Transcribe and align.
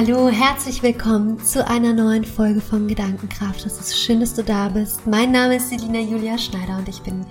Hallo, 0.00 0.28
herzlich 0.28 0.80
willkommen 0.84 1.40
zu 1.40 1.66
einer 1.66 1.92
neuen 1.92 2.24
Folge 2.24 2.60
von 2.60 2.86
Gedankenkraft. 2.86 3.66
Es 3.66 3.80
ist 3.80 3.98
schön, 3.98 4.20
dass 4.20 4.32
du 4.32 4.44
da 4.44 4.68
bist. 4.68 5.04
Mein 5.08 5.32
Name 5.32 5.56
ist 5.56 5.70
Selina 5.70 5.98
Julia 5.98 6.38
Schneider 6.38 6.78
und 6.78 6.88
ich 6.88 7.02
bin 7.02 7.26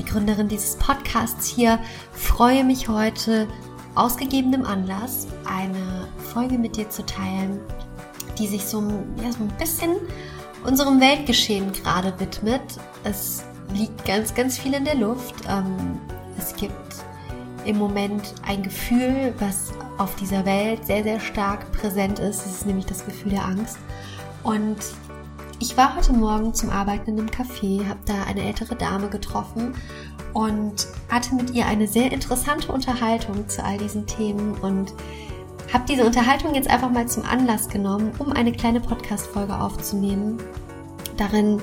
die 0.00 0.04
Gründerin 0.04 0.48
dieses 0.48 0.74
Podcasts 0.78 1.46
hier. 1.46 1.78
Freue 2.10 2.64
mich 2.64 2.88
heute 2.88 3.46
aus 3.94 4.16
gegebenem 4.16 4.64
Anlass 4.64 5.28
eine 5.46 6.08
Folge 6.32 6.58
mit 6.58 6.76
dir 6.76 6.90
zu 6.90 7.06
teilen, 7.06 7.60
die 8.36 8.48
sich 8.48 8.64
so, 8.64 8.80
ja, 9.22 9.30
so 9.30 9.44
ein 9.44 9.52
bisschen 9.56 9.94
unserem 10.66 11.00
Weltgeschehen 11.00 11.72
gerade 11.72 12.12
widmet. 12.18 12.62
Es 13.04 13.44
liegt 13.72 14.04
ganz, 14.04 14.34
ganz 14.34 14.58
viel 14.58 14.74
in 14.74 14.84
der 14.84 14.96
Luft. 14.96 15.36
Ähm, 15.48 16.00
es 16.36 16.52
gibt 16.56 16.72
im 17.64 17.78
Moment 17.78 18.34
ein 18.44 18.64
Gefühl, 18.64 19.32
was 19.38 19.70
auf 19.98 20.14
dieser 20.14 20.46
Welt 20.46 20.86
sehr, 20.86 21.02
sehr 21.02 21.20
stark 21.20 21.70
präsent 21.72 22.18
ist. 22.18 22.44
Das 22.44 22.46
ist 22.46 22.66
nämlich 22.66 22.86
das 22.86 23.04
Gefühl 23.04 23.32
der 23.32 23.44
Angst. 23.44 23.78
Und 24.42 24.76
ich 25.58 25.76
war 25.76 25.96
heute 25.96 26.12
Morgen 26.12 26.54
zum 26.54 26.70
Arbeiten 26.70 27.10
in 27.10 27.18
einem 27.18 27.28
Café, 27.28 27.86
habe 27.88 27.98
da 28.06 28.22
eine 28.28 28.42
ältere 28.42 28.76
Dame 28.76 29.08
getroffen 29.08 29.74
und 30.32 30.86
hatte 31.08 31.34
mit 31.34 31.50
ihr 31.50 31.66
eine 31.66 31.88
sehr 31.88 32.12
interessante 32.12 32.70
Unterhaltung 32.70 33.48
zu 33.48 33.64
all 33.64 33.76
diesen 33.76 34.06
Themen 34.06 34.54
und 34.58 34.94
habe 35.72 35.84
diese 35.88 36.06
Unterhaltung 36.06 36.54
jetzt 36.54 36.70
einfach 36.70 36.90
mal 36.90 37.08
zum 37.08 37.24
Anlass 37.24 37.68
genommen, 37.68 38.12
um 38.18 38.32
eine 38.32 38.52
kleine 38.52 38.80
Podcast-Folge 38.80 39.58
aufzunehmen. 39.58 40.38
Darin 41.16 41.60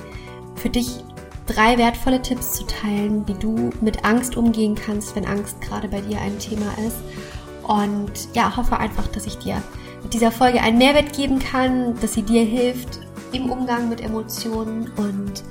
für 0.56 0.68
dich 0.68 1.02
drei 1.46 1.78
wertvolle 1.78 2.20
Tipps 2.20 2.52
zu 2.52 2.66
teilen, 2.66 3.26
wie 3.26 3.34
du 3.34 3.70
mit 3.80 4.04
Angst 4.04 4.36
umgehen 4.36 4.74
kannst, 4.74 5.16
wenn 5.16 5.24
Angst 5.24 5.60
gerade 5.60 5.88
bei 5.88 6.00
dir 6.00 6.20
ein 6.20 6.38
Thema 6.38 6.66
ist. 6.86 6.96
Und 7.66 8.12
ja, 8.32 8.56
hoffe 8.56 8.78
einfach, 8.78 9.08
dass 9.08 9.26
ich 9.26 9.38
dir 9.38 9.60
mit 10.02 10.14
dieser 10.14 10.30
Folge 10.30 10.60
einen 10.60 10.78
Mehrwert 10.78 11.12
geben 11.12 11.40
kann, 11.40 11.98
dass 12.00 12.14
sie 12.14 12.22
dir 12.22 12.44
hilft 12.44 13.00
im 13.32 13.50
Umgang 13.50 13.88
mit 13.88 14.00
Emotionen 14.00 14.88
und 14.96 15.42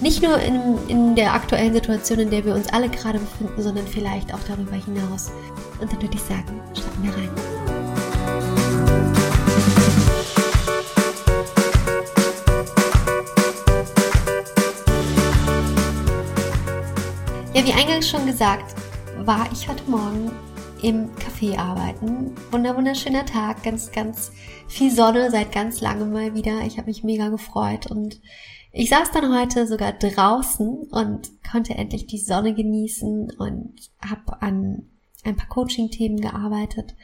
nicht 0.00 0.22
nur 0.22 0.38
in, 0.38 0.78
in 0.86 1.16
der 1.16 1.34
aktuellen 1.34 1.72
Situation, 1.72 2.20
in 2.20 2.30
der 2.30 2.44
wir 2.44 2.54
uns 2.54 2.68
alle 2.72 2.88
gerade 2.88 3.18
befinden, 3.18 3.60
sondern 3.60 3.86
vielleicht 3.86 4.32
auch 4.32 4.38
darüber 4.46 4.76
hinaus. 4.76 5.32
Und 5.80 5.92
dann 5.92 6.00
würde 6.00 6.14
ich 6.14 6.22
sagen, 6.22 6.60
starten 6.72 7.02
wir 7.02 7.12
rein. 7.16 7.30
Ja, 17.54 17.64
wie 17.64 17.72
eingangs 17.72 18.08
schon 18.08 18.24
gesagt, 18.26 18.76
war 19.24 19.48
ich 19.50 19.68
heute 19.68 19.82
Morgen 19.90 20.30
im 20.82 21.10
Café 21.16 21.58
arbeiten. 21.58 22.34
Wunder, 22.50 22.76
wunderschöner 22.76 23.24
Tag, 23.24 23.62
ganz, 23.62 23.92
ganz 23.92 24.32
viel 24.68 24.90
Sonne 24.90 25.30
seit 25.30 25.52
ganz 25.52 25.80
langem 25.80 26.12
mal 26.12 26.34
wieder. 26.34 26.60
Ich 26.66 26.78
habe 26.78 26.88
mich 26.88 27.04
mega 27.04 27.28
gefreut 27.28 27.90
und 27.90 28.20
ich 28.72 28.90
saß 28.90 29.10
dann 29.12 29.34
heute 29.34 29.66
sogar 29.66 29.92
draußen 29.92 30.88
und 30.90 31.30
konnte 31.50 31.74
endlich 31.74 32.06
die 32.06 32.18
Sonne 32.18 32.54
genießen 32.54 33.32
und 33.38 33.74
habe 34.04 34.42
an 34.42 34.86
ein 35.24 35.36
paar 35.36 35.48
Coaching-Themen 35.48 36.20
gearbeitet 36.20 36.94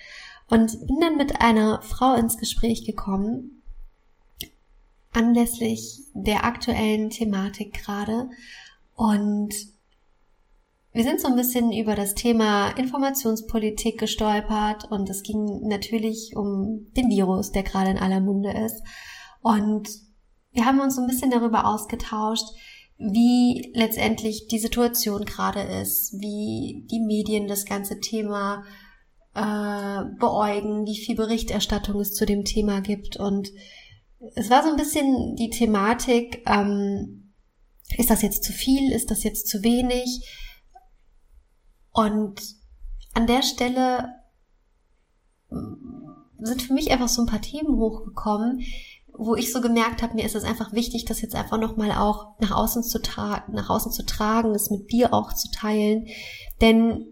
und 0.48 0.86
bin 0.86 1.00
dann 1.00 1.16
mit 1.16 1.40
einer 1.40 1.80
Frau 1.82 2.14
ins 2.14 2.36
Gespräch 2.36 2.84
gekommen 2.84 3.62
anlässlich 5.12 6.02
der 6.14 6.44
aktuellen 6.44 7.10
Thematik 7.10 7.74
gerade 7.74 8.30
und 8.94 9.54
wir 10.92 11.04
sind 11.04 11.20
so 11.20 11.28
ein 11.28 11.36
bisschen 11.36 11.72
über 11.72 11.94
das 11.94 12.14
Thema 12.14 12.70
Informationspolitik 12.70 13.98
gestolpert 13.98 14.90
und 14.90 15.08
es 15.08 15.22
ging 15.22 15.66
natürlich 15.66 16.36
um 16.36 16.88
den 16.96 17.08
Virus, 17.08 17.50
der 17.50 17.62
gerade 17.62 17.90
in 17.90 17.98
aller 17.98 18.20
Munde 18.20 18.52
ist. 18.52 18.82
Und 19.40 19.88
wir 20.52 20.66
haben 20.66 20.80
uns 20.80 20.96
so 20.96 21.00
ein 21.00 21.06
bisschen 21.06 21.30
darüber 21.30 21.66
ausgetauscht, 21.66 22.44
wie 22.98 23.72
letztendlich 23.74 24.48
die 24.48 24.58
Situation 24.58 25.24
gerade 25.24 25.60
ist, 25.60 26.12
wie 26.20 26.86
die 26.90 27.00
Medien 27.00 27.48
das 27.48 27.64
ganze 27.64 27.98
Thema 27.98 28.62
äh, 29.34 30.04
beäugen, 30.20 30.86
wie 30.86 30.96
viel 30.96 31.16
Berichterstattung 31.16 32.00
es 32.00 32.12
zu 32.12 32.26
dem 32.26 32.44
Thema 32.44 32.82
gibt. 32.82 33.16
Und 33.16 33.50
es 34.34 34.50
war 34.50 34.62
so 34.62 34.68
ein 34.68 34.76
bisschen 34.76 35.36
die 35.36 35.50
Thematik, 35.50 36.42
ähm, 36.46 37.32
ist 37.96 38.10
das 38.10 38.22
jetzt 38.22 38.44
zu 38.44 38.52
viel, 38.52 38.92
ist 38.92 39.10
das 39.10 39.24
jetzt 39.24 39.48
zu 39.48 39.62
wenig? 39.62 40.20
Und 41.92 42.40
an 43.14 43.26
der 43.26 43.42
Stelle 43.42 44.08
sind 46.40 46.62
für 46.62 46.72
mich 46.72 46.90
einfach 46.90 47.08
so 47.08 47.22
ein 47.22 47.28
paar 47.28 47.42
Themen 47.42 47.76
hochgekommen, 47.76 48.62
wo 49.14 49.36
ich 49.36 49.52
so 49.52 49.60
gemerkt 49.60 50.02
habe, 50.02 50.14
mir 50.14 50.24
ist 50.24 50.34
es 50.34 50.44
einfach 50.44 50.72
wichtig, 50.72 51.04
das 51.04 51.20
jetzt 51.20 51.34
einfach 51.34 51.58
nochmal 51.58 51.92
auch 51.92 52.38
nach 52.40 52.50
außen 52.50 52.82
zu 52.82 53.00
tragen, 53.00 53.52
nach 53.52 53.68
außen 53.68 53.92
zu 53.92 54.04
tragen, 54.06 54.54
es 54.54 54.70
mit 54.70 54.90
dir 54.90 55.12
auch 55.12 55.34
zu 55.34 55.50
teilen. 55.50 56.06
Denn 56.60 57.06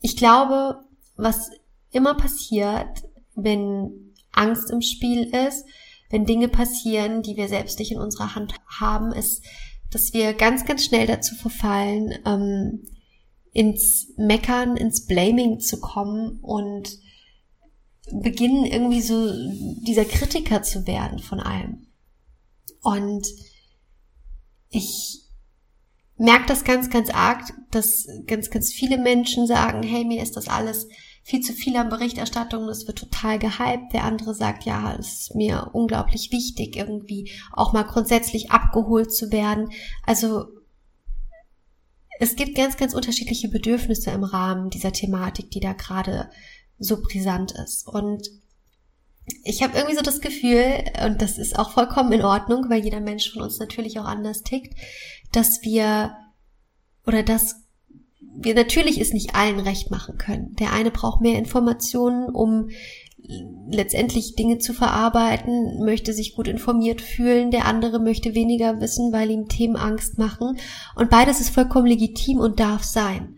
ich 0.00 0.16
glaube, 0.16 0.84
was 1.16 1.50
immer 1.90 2.14
passiert, 2.14 3.02
wenn 3.34 4.14
Angst 4.32 4.70
im 4.70 4.82
Spiel 4.82 5.34
ist, 5.48 5.66
wenn 6.10 6.26
Dinge 6.26 6.48
passieren, 6.48 7.22
die 7.22 7.36
wir 7.36 7.48
selbst 7.48 7.78
nicht 7.78 7.92
in 7.92 7.98
unserer 7.98 8.34
Hand 8.34 8.54
haben, 8.66 9.12
ist, 9.12 9.44
dass 9.90 10.12
wir 10.12 10.34
ganz, 10.34 10.64
ganz 10.64 10.84
schnell 10.84 11.06
dazu 11.06 11.34
verfallen, 11.34 12.14
ähm, 12.24 12.84
ins 13.52 14.12
Meckern, 14.16 14.76
ins 14.76 15.06
Blaming 15.06 15.60
zu 15.60 15.80
kommen 15.80 16.40
und 16.40 16.98
beginnen 18.10 18.64
irgendwie 18.64 19.02
so 19.02 19.30
dieser 19.84 20.04
Kritiker 20.04 20.62
zu 20.62 20.86
werden 20.86 21.18
von 21.18 21.40
allem. 21.40 21.86
Und 22.82 23.26
ich 24.70 25.20
merke 26.16 26.46
das 26.46 26.64
ganz, 26.64 26.90
ganz 26.90 27.10
arg, 27.10 27.52
dass 27.70 28.08
ganz, 28.26 28.50
ganz 28.50 28.72
viele 28.72 28.98
Menschen 28.98 29.46
sagen, 29.46 29.82
hey, 29.82 30.04
mir 30.04 30.22
ist 30.22 30.36
das 30.36 30.48
alles 30.48 30.88
viel 31.22 31.40
zu 31.40 31.52
viel 31.52 31.76
an 31.76 31.88
Berichterstattung, 31.88 32.66
das 32.66 32.86
wird 32.86 32.98
total 32.98 33.38
gehypt. 33.38 33.92
Der 33.92 34.04
andere 34.04 34.34
sagt, 34.34 34.64
ja, 34.64 34.96
es 34.98 35.20
ist 35.20 35.34
mir 35.34 35.70
unglaublich 35.72 36.32
wichtig, 36.32 36.76
irgendwie 36.76 37.30
auch 37.52 37.72
mal 37.72 37.84
grundsätzlich 37.84 38.50
abgeholt 38.50 39.12
zu 39.12 39.30
werden. 39.30 39.70
Also 40.04 40.46
es 42.20 42.36
gibt 42.36 42.54
ganz, 42.54 42.76
ganz 42.76 42.94
unterschiedliche 42.94 43.48
Bedürfnisse 43.48 44.10
im 44.10 44.24
Rahmen 44.24 44.70
dieser 44.70 44.92
Thematik, 44.92 45.50
die 45.50 45.60
da 45.60 45.72
gerade 45.72 46.30
so 46.78 47.00
brisant 47.00 47.52
ist. 47.52 47.86
Und 47.86 48.28
ich 49.44 49.62
habe 49.62 49.76
irgendwie 49.76 49.96
so 49.96 50.02
das 50.02 50.20
Gefühl, 50.20 50.84
und 51.04 51.22
das 51.22 51.38
ist 51.38 51.58
auch 51.58 51.70
vollkommen 51.70 52.12
in 52.12 52.22
Ordnung, 52.22 52.68
weil 52.68 52.82
jeder 52.82 53.00
Mensch 53.00 53.32
von 53.32 53.42
uns 53.42 53.58
natürlich 53.58 53.98
auch 53.98 54.04
anders 54.04 54.42
tickt, 54.42 54.74
dass 55.32 55.62
wir 55.62 56.16
oder 57.06 57.22
dass 57.22 57.56
wir 58.34 58.54
natürlich 58.54 59.00
es 59.00 59.12
nicht 59.12 59.34
allen 59.34 59.60
recht 59.60 59.90
machen 59.90 60.16
können. 60.18 60.54
Der 60.56 60.72
eine 60.72 60.90
braucht 60.90 61.20
mehr 61.20 61.38
Informationen, 61.38 62.28
um 62.28 62.70
letztendlich 63.68 64.34
Dinge 64.34 64.58
zu 64.58 64.72
verarbeiten, 64.74 65.84
möchte 65.84 66.12
sich 66.12 66.34
gut 66.34 66.48
informiert 66.48 67.00
fühlen, 67.00 67.50
der 67.50 67.66
andere 67.66 67.98
möchte 68.00 68.34
weniger 68.34 68.80
wissen, 68.80 69.12
weil 69.12 69.30
ihm 69.30 69.48
Themen 69.48 69.76
Angst 69.76 70.18
machen. 70.18 70.58
Und 70.96 71.10
beides 71.10 71.40
ist 71.40 71.50
vollkommen 71.50 71.86
legitim 71.86 72.38
und 72.38 72.60
darf 72.60 72.84
sein. 72.84 73.36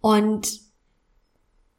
Und 0.00 0.66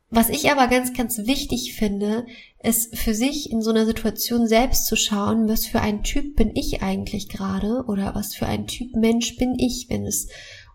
was 0.09 0.29
ich 0.29 0.49
aber 0.49 0.67
ganz, 0.67 0.93
ganz 0.93 1.17
wichtig 1.17 1.73
finde, 1.73 2.25
ist 2.63 2.97
für 2.97 3.13
sich 3.13 3.51
in 3.51 3.61
so 3.61 3.71
einer 3.71 3.85
Situation 3.85 4.47
selbst 4.47 4.85
zu 4.85 4.95
schauen, 4.95 5.49
was 5.49 5.65
für 5.65 5.81
ein 5.81 6.03
Typ 6.03 6.37
bin 6.37 6.55
ich 6.55 6.81
eigentlich 6.81 7.27
gerade 7.27 7.83
oder 7.87 8.15
was 8.15 8.33
für 8.33 8.45
ein 8.45 8.67
Typ 8.67 8.95
Mensch 8.95 9.35
bin 9.35 9.59
ich, 9.59 9.87
wenn 9.89 10.05
es 10.05 10.29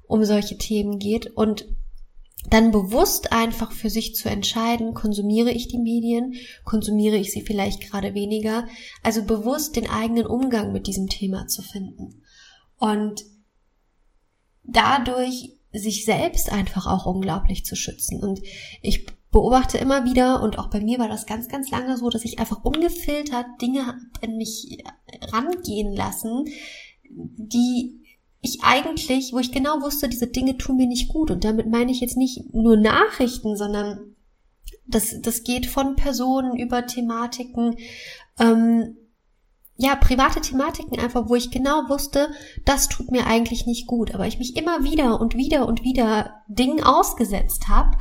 um 0.07 0.25
solche 0.25 0.59
Themen 0.59 0.99
geht 0.99 1.35
und 1.35 1.67
dann 2.51 2.71
bewusst 2.71 3.33
einfach 3.33 3.73
für 3.73 3.91
sich 3.91 4.15
zu 4.15 4.29
entscheiden, 4.29 4.95
konsumiere 4.95 5.51
ich 5.51 5.69
die 5.69 5.79
Medien, 5.79 6.35
konsumiere 6.65 7.17
ich 7.17 7.33
sie 7.33 7.43
vielleicht 7.43 7.81
gerade 7.81 8.15
weniger, 8.15 8.67
also 9.03 9.25
bewusst 9.25 9.77
den 9.77 9.89
eigenen 9.89 10.27
Umgang 10.27 10.73
mit 10.73 10.87
diesem 10.87 11.09
Thema 11.09 11.47
zu 11.47 11.63
finden 11.63 12.23
und 12.79 13.25
dadurch 14.65 15.57
sich 15.73 16.05
selbst 16.05 16.53
einfach 16.53 16.87
auch 16.87 17.07
unglaublich 17.07 17.65
zu 17.65 17.77
schützen. 17.77 18.23
Und 18.23 18.43
ich 18.83 19.07
beobachte 19.31 19.79
immer 19.79 20.05
wieder, 20.05 20.43
und 20.43 20.59
auch 20.59 20.69
bei 20.69 20.81
mir 20.81 20.99
war 20.99 21.09
das 21.09 21.27
ganz, 21.27 21.49
ganz 21.49 21.71
lange 21.71 21.97
so, 21.97 22.11
dass 22.11 22.25
ich 22.25 22.39
einfach 22.39 22.63
ungefiltert 22.65 23.47
Dinge 23.61 23.99
in 24.21 24.37
mich 24.37 24.85
rangehen 25.33 25.95
lassen, 25.95 26.45
die 27.09 28.02
ich 28.43 28.59
eigentlich, 28.63 29.33
wo 29.33 29.39
ich 29.39 29.53
genau 29.53 29.81
wusste, 29.81 30.09
diese 30.09 30.27
Dinge 30.27 30.59
tun 30.59 30.77
mir 30.77 30.89
nicht 30.89 31.09
gut. 31.09 31.31
Und 31.31 31.45
damit 31.45 31.69
meine 31.69 31.93
ich 31.93 32.01
jetzt 32.01 32.17
nicht 32.17 32.53
nur 32.53 32.77
Nachrichten, 32.77 33.57
sondern 33.57 34.17
das, 34.85 35.15
das 35.23 35.45
geht 35.45 35.67
von 35.67 35.95
Personen 35.95 36.57
über 36.57 36.85
Thematiken, 36.85 37.77
ähm, 38.41 38.97
ja, 39.77 39.95
private 39.95 40.41
Thematiken 40.41 40.99
einfach, 40.99 41.29
wo 41.29 41.37
ich 41.37 41.51
genau 41.51 41.89
wusste, 41.89 42.31
das 42.65 42.89
tut 42.89 43.11
mir 43.11 43.27
eigentlich 43.27 43.65
nicht 43.65 43.87
gut, 43.87 44.13
aber 44.13 44.27
ich 44.27 44.39
mich 44.39 44.57
immer 44.57 44.83
wieder 44.83 45.21
und 45.21 45.37
wieder 45.37 45.67
und 45.67 45.83
wieder 45.83 46.43
Dingen 46.49 46.83
ausgesetzt 46.83 47.69
habe 47.69 47.97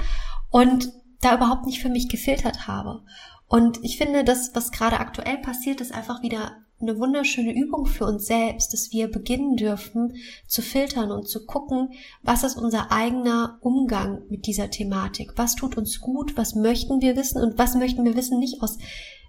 und 0.49 0.91
da 1.21 1.35
überhaupt 1.35 1.67
nicht 1.67 1.81
für 1.81 1.89
mich 1.89 2.09
gefiltert 2.09 2.67
habe. 2.67 3.03
Und 3.47 3.79
ich 3.83 3.97
finde, 3.97 4.23
das, 4.23 4.55
was 4.55 4.71
gerade 4.71 4.99
aktuell 4.99 5.38
passiert, 5.38 5.81
ist 5.81 5.93
einfach 5.93 6.23
wieder 6.23 6.57
eine 6.81 6.99
wunderschöne 6.99 7.53
Übung 7.53 7.85
für 7.85 8.05
uns 8.05 8.25
selbst, 8.25 8.73
dass 8.73 8.91
wir 8.91 9.09
beginnen 9.09 9.55
dürfen 9.55 10.15
zu 10.47 10.61
filtern 10.61 11.11
und 11.11 11.27
zu 11.27 11.45
gucken, 11.45 11.89
was 12.21 12.43
ist 12.43 12.57
unser 12.57 12.91
eigener 12.91 13.57
Umgang 13.61 14.23
mit 14.29 14.47
dieser 14.47 14.69
Thematik? 14.69 15.33
Was 15.35 15.55
tut 15.55 15.77
uns 15.77 15.99
gut? 15.99 16.37
Was 16.37 16.55
möchten 16.55 17.01
wir 17.01 17.15
wissen? 17.15 17.41
Und 17.41 17.57
was 17.57 17.75
möchten 17.75 18.05
wir 18.05 18.15
wissen 18.15 18.39
nicht 18.39 18.61
aus 18.61 18.77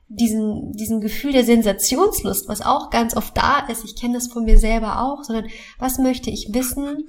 diesem, 0.08 0.72
diesem 0.72 1.00
Gefühl 1.00 1.32
der 1.32 1.44
Sensationslust, 1.44 2.48
was 2.48 2.60
auch 2.60 2.90
ganz 2.90 3.16
oft 3.16 3.36
da 3.36 3.66
ist. 3.70 3.84
Ich 3.84 3.96
kenne 3.96 4.14
das 4.14 4.28
von 4.28 4.44
mir 4.44 4.58
selber 4.58 5.02
auch, 5.02 5.24
sondern 5.24 5.46
was 5.78 5.98
möchte 5.98 6.30
ich 6.30 6.50
wissen, 6.52 7.04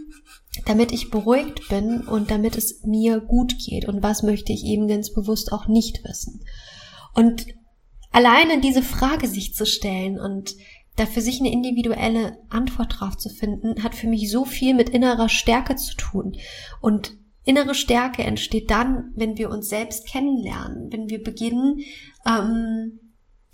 damit 0.65 0.91
ich 0.91 1.09
beruhigt 1.09 1.67
bin 1.69 2.01
und 2.01 2.31
damit 2.31 2.57
es 2.57 2.83
mir 2.83 3.19
gut 3.19 3.55
geht? 3.57 3.87
Und 3.87 4.01
was 4.01 4.23
möchte 4.23 4.53
ich 4.53 4.63
eben 4.63 4.87
ganz 4.87 5.11
bewusst 5.11 5.51
auch 5.51 5.67
nicht 5.67 6.03
wissen? 6.05 6.45
Und 7.13 7.45
alleine 8.13 8.62
diese 8.62 8.81
Frage 8.81 9.27
sich 9.27 9.54
zu 9.54 9.65
stellen 9.65 10.19
und 10.19 10.56
da 10.95 11.06
für 11.06 11.21
sich 11.21 11.39
eine 11.39 11.51
individuelle 11.51 12.38
Antwort 12.50 13.00
drauf 13.00 13.18
zu 13.18 13.30
finden, 13.30 13.83
hat 13.83 13.95
für 13.95 14.07
mich 14.07 14.30
so 14.31 14.45
viel 14.45 14.74
mit 14.74 14.89
innerer 14.89 15.27
Stärke 15.27 15.75
zu 15.75 15.95
tun. 15.98 16.38
Und 16.81 17.18
innere 17.44 17.74
Stärke 17.74 18.24
entsteht 18.24 18.69
dann, 18.69 19.12
wenn 19.15 19.38
wir 19.38 19.50
uns 19.50 19.69
selbst 19.69 20.07
kennenlernen, 20.07 20.92
wenn 20.92 21.10
wir 21.10 21.24
beginnen, 21.24 21.80
ähm, 22.25 23.00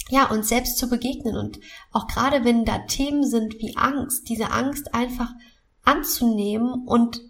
ja, 0.09 0.29
uns 0.29 0.49
selbst 0.49 0.77
zu 0.77 0.89
begegnen. 0.89 1.37
Und 1.37 1.59
auch 1.91 2.07
gerade 2.07 2.43
wenn 2.43 2.65
da 2.65 2.79
Themen 2.79 3.23
sind 3.23 3.59
wie 3.59 3.77
Angst, 3.77 4.27
diese 4.27 4.51
Angst 4.51 4.93
einfach 4.93 5.31
anzunehmen 5.83 6.85
und 6.85 7.21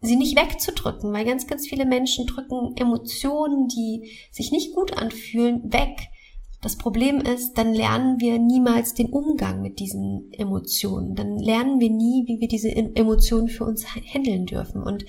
sie 0.00 0.16
nicht 0.16 0.36
wegzudrücken, 0.36 1.12
weil 1.14 1.24
ganz, 1.24 1.46
ganz 1.46 1.66
viele 1.66 1.86
Menschen 1.86 2.26
drücken 2.26 2.76
Emotionen, 2.76 3.68
die 3.68 4.10
sich 4.30 4.52
nicht 4.52 4.74
gut 4.74 4.98
anfühlen, 4.98 5.72
weg. 5.72 6.10
Das 6.64 6.76
Problem 6.76 7.20
ist, 7.20 7.58
dann 7.58 7.74
lernen 7.74 8.20
wir 8.20 8.38
niemals 8.38 8.94
den 8.94 9.10
Umgang 9.10 9.60
mit 9.60 9.80
diesen 9.80 10.32
Emotionen. 10.32 11.14
Dann 11.14 11.36
lernen 11.36 11.78
wir 11.78 11.90
nie, 11.90 12.24
wie 12.26 12.40
wir 12.40 12.48
diese 12.48 12.70
Emotionen 12.70 13.50
für 13.50 13.66
uns 13.66 13.84
handeln 13.84 14.46
dürfen. 14.46 14.82
Und 14.82 15.04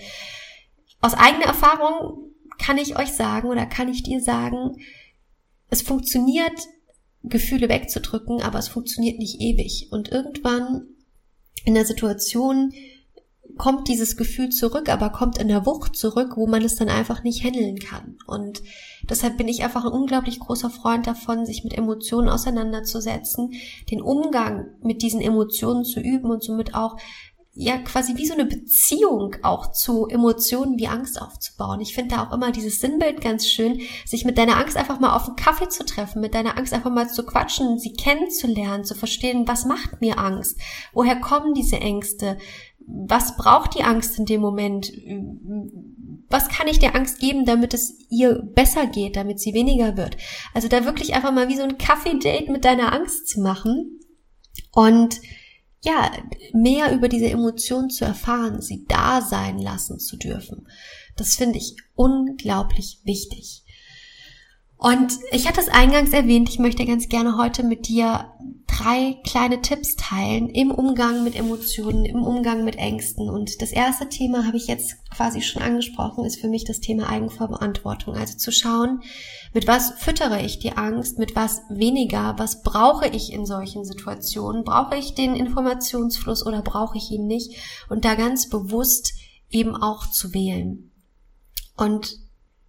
aus 0.99 1.13
eigener 1.13 1.45
Erfahrung 1.45 2.33
kann 2.57 2.77
ich 2.77 2.99
euch 2.99 3.13
sagen 3.13 3.47
oder 3.47 3.65
kann 3.65 3.87
ich 3.87 4.03
dir 4.03 4.19
sagen, 4.19 4.81
es 5.69 5.81
funktioniert, 5.81 6.67
Gefühle 7.23 7.69
wegzudrücken, 7.69 8.41
aber 8.41 8.59
es 8.59 8.67
funktioniert 8.67 9.17
nicht 9.17 9.39
ewig. 9.39 9.87
Und 9.91 10.11
irgendwann 10.11 10.87
in 11.63 11.73
der 11.73 11.85
Situation, 11.85 12.73
kommt 13.57 13.87
dieses 13.87 14.17
Gefühl 14.17 14.49
zurück, 14.49 14.89
aber 14.89 15.09
kommt 15.09 15.37
in 15.37 15.47
der 15.47 15.65
Wucht 15.65 15.95
zurück, 15.95 16.33
wo 16.35 16.47
man 16.47 16.63
es 16.63 16.75
dann 16.75 16.89
einfach 16.89 17.23
nicht 17.23 17.43
handeln 17.43 17.79
kann. 17.79 18.17
Und 18.27 18.61
deshalb 19.09 19.37
bin 19.37 19.47
ich 19.47 19.63
einfach 19.63 19.85
ein 19.85 19.91
unglaublich 19.91 20.39
großer 20.39 20.69
Freund 20.69 21.07
davon, 21.07 21.45
sich 21.45 21.63
mit 21.63 21.77
Emotionen 21.77 22.29
auseinanderzusetzen, 22.29 23.53
den 23.89 24.01
Umgang 24.01 24.67
mit 24.81 25.01
diesen 25.01 25.21
Emotionen 25.21 25.85
zu 25.85 25.99
üben 25.99 26.31
und 26.31 26.43
somit 26.43 26.75
auch 26.75 26.97
ja 27.57 27.77
quasi 27.77 28.17
wie 28.17 28.27
so 28.27 28.33
eine 28.33 28.45
Beziehung 28.45 29.37
auch 29.41 29.71
zu 29.71 30.07
Emotionen 30.07 30.77
wie 30.77 30.89
Angst 30.89 31.21
aufzubauen. 31.21 31.79
Ich 31.79 31.95
finde 31.95 32.15
da 32.15 32.23
auch 32.23 32.33
immer 32.33 32.51
dieses 32.51 32.81
Sinnbild 32.81 33.21
ganz 33.21 33.47
schön, 33.47 33.79
sich 34.05 34.25
mit 34.25 34.37
deiner 34.37 34.57
Angst 34.57 34.75
einfach 34.75 34.99
mal 34.99 35.15
auf 35.15 35.27
einen 35.27 35.37
Kaffee 35.37 35.69
zu 35.69 35.85
treffen, 35.85 36.19
mit 36.21 36.33
deiner 36.33 36.57
Angst 36.57 36.73
einfach 36.73 36.91
mal 36.91 37.09
zu 37.09 37.25
quatschen, 37.25 37.79
sie 37.79 37.93
kennenzulernen, 37.93 38.83
zu 38.83 38.93
verstehen, 38.93 39.47
was 39.47 39.65
macht 39.65 40.01
mir 40.01 40.19
Angst? 40.19 40.59
Woher 40.93 41.15
kommen 41.21 41.53
diese 41.53 41.77
Ängste? 41.77 42.37
Was 42.87 43.35
braucht 43.37 43.75
die 43.75 43.83
Angst 43.83 44.17
in 44.19 44.25
dem 44.25 44.41
Moment? 44.41 44.91
Was 46.29 46.49
kann 46.49 46.67
ich 46.67 46.79
der 46.79 46.95
Angst 46.95 47.19
geben, 47.19 47.45
damit 47.45 47.73
es 47.73 47.97
ihr 48.09 48.41
besser 48.41 48.87
geht, 48.87 49.15
damit 49.15 49.39
sie 49.39 49.53
weniger 49.53 49.97
wird? 49.97 50.17
Also 50.53 50.67
da 50.67 50.85
wirklich 50.85 51.13
einfach 51.13 51.31
mal 51.31 51.49
wie 51.49 51.57
so 51.57 51.63
ein 51.63 51.77
Kaffee-Date 51.77 52.49
mit 52.49 52.65
deiner 52.65 52.93
Angst 52.93 53.27
zu 53.27 53.41
machen 53.41 53.99
und 54.71 55.19
ja, 55.81 56.11
mehr 56.51 56.93
über 56.93 57.07
diese 57.07 57.29
Emotionen 57.29 57.91
zu 57.91 58.05
erfahren, 58.05 58.59
sie 58.61 58.85
da 58.87 59.21
sein 59.21 59.59
lassen 59.59 59.99
zu 59.99 60.17
dürfen. 60.17 60.67
Das 61.15 61.35
finde 61.35 61.59
ich 61.59 61.75
unglaublich 61.93 63.01
wichtig. 63.03 63.63
Und 64.77 65.13
ich 65.31 65.47
hatte 65.47 65.61
es 65.61 65.69
eingangs 65.69 66.11
erwähnt, 66.11 66.49
ich 66.49 66.59
möchte 66.59 66.85
ganz 66.85 67.07
gerne 67.07 67.37
heute 67.37 67.63
mit 67.63 67.87
dir 67.87 68.31
drei 68.67 69.17
kleine 69.23 69.61
Tipps 69.61 69.95
teilen 69.95 70.49
im 70.49 70.69
Umgang 70.69 71.23
mit 71.23 71.35
Emotionen, 71.35 72.03
im 72.03 72.23
Umgang 72.23 72.65
mit 72.65 72.75
Ängsten. 72.75 73.29
Und 73.29 73.61
das 73.61 73.71
erste 73.71 74.09
Thema 74.09 74.45
habe 74.45 74.57
ich 74.57 74.67
jetzt 74.67 74.97
quasi 75.09 75.41
schon 75.41 75.61
angesprochen, 75.61 76.25
ist 76.25 76.41
für 76.41 76.49
mich 76.49 76.65
das 76.65 76.81
Thema 76.81 77.09
Eigenverantwortung. 77.09 78.15
Also 78.15 78.37
zu 78.37 78.51
schauen, 78.51 79.01
mit 79.53 79.65
was 79.65 79.91
füttere 79.97 80.41
ich 80.41 80.59
die 80.59 80.73
Angst, 80.73 81.19
mit 81.19 81.35
was 81.35 81.61
weniger, 81.69 82.35
was 82.37 82.63
brauche 82.63 83.07
ich 83.07 83.31
in 83.31 83.45
solchen 83.45 83.85
Situationen, 83.85 84.65
brauche 84.65 84.97
ich 84.97 85.13
den 85.13 85.35
Informationsfluss 85.35 86.45
oder 86.45 86.61
brauche 86.61 86.97
ich 86.97 87.09
ihn 87.11 87.27
nicht 87.27 87.55
und 87.89 88.03
da 88.03 88.15
ganz 88.15 88.49
bewusst 88.49 89.13
eben 89.49 89.75
auch 89.75 90.09
zu 90.09 90.33
wählen. 90.33 90.91
Und 91.77 92.17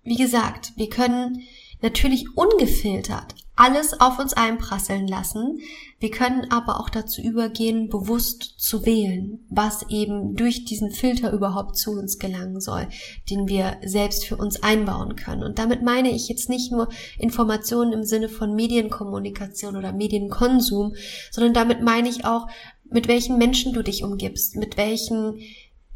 wie 0.03 0.17
gesagt, 0.17 0.73
wir 0.77 0.89
können 0.89 1.43
natürlich 1.81 2.27
ungefiltert 2.37 3.35
alles 3.57 3.99
auf 4.01 4.19
uns 4.19 4.35
einprasseln 4.35 5.09
lassen. 5.09 5.61
Wir 5.99 6.11
können 6.11 6.51
aber 6.51 6.79
auch 6.79 6.91
dazu 6.91 7.23
übergehen, 7.23 7.89
bewusst 7.89 8.55
zu 8.59 8.85
wählen, 8.85 9.47
was 9.49 9.89
eben 9.89 10.37
durch 10.37 10.67
diesen 10.67 10.91
Filter 10.91 11.33
überhaupt 11.33 11.77
zu 11.77 11.93
uns 11.93 12.19
gelangen 12.19 12.61
soll, 12.61 12.87
den 13.31 13.49
wir 13.49 13.79
selbst 13.83 14.27
für 14.27 14.37
uns 14.37 14.63
einbauen 14.63 15.17
können. 15.17 15.43
Und 15.43 15.59
damit 15.59 15.83
meine 15.83 16.11
ich 16.11 16.29
jetzt 16.29 16.51
nicht 16.51 16.71
nur 16.71 16.91
Informationen 17.19 17.95
im 17.95 18.05
Sinne 18.05 18.29
von 18.29 18.55
Medienkommunikation 18.55 19.77
oder 19.77 19.93
Medienkonsum, 19.93 20.95
sondern 21.31 21.55
damit 21.55 21.81
meine 21.81 22.11
ich 22.11 22.27
auch, 22.27 22.47
mit 22.89 23.09
welchen 23.09 23.39
Menschen 23.39 23.73
du 23.73 23.83
dich 23.83 24.05
umgibst, 24.05 24.55
mit 24.55 24.77
welchen 24.77 25.41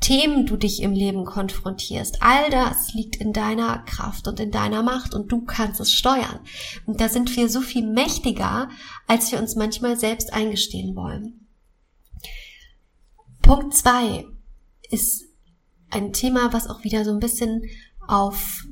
Themen 0.01 0.47
du 0.47 0.57
dich 0.57 0.83
im 0.83 0.93
Leben 0.93 1.25
konfrontierst. 1.25 2.23
All 2.23 2.49
das 2.51 2.95
liegt 2.95 3.17
in 3.17 3.33
deiner 3.33 3.79
Kraft 3.81 4.27
und 4.29 4.41
in 4.41 4.51
deiner 4.51 4.83
Macht 4.83 5.15
und 5.15 5.31
du 5.31 5.43
kannst 5.45 5.79
es 5.81 5.93
steuern. 5.93 6.41
Und 6.87 7.01
da 7.01 7.09
sind 7.09 7.35
wir 7.37 7.49
so 7.49 7.61
viel 7.61 7.87
mächtiger, 7.87 8.71
als 9.07 9.31
wir 9.31 9.39
uns 9.39 9.57
manchmal 9.57 9.99
selbst 9.99 10.33
eingestehen 10.33 10.97
wollen. 10.97 11.47
Punkt 13.43 13.75
zwei 13.75 14.25
ist 14.91 15.25
ein 15.91 16.13
Thema, 16.13 16.53
was 16.53 16.69
auch 16.69 16.83
wieder 16.83 17.05
so 17.05 17.11
ein 17.11 17.21
bisschen 17.21 17.63
auf 18.07 18.65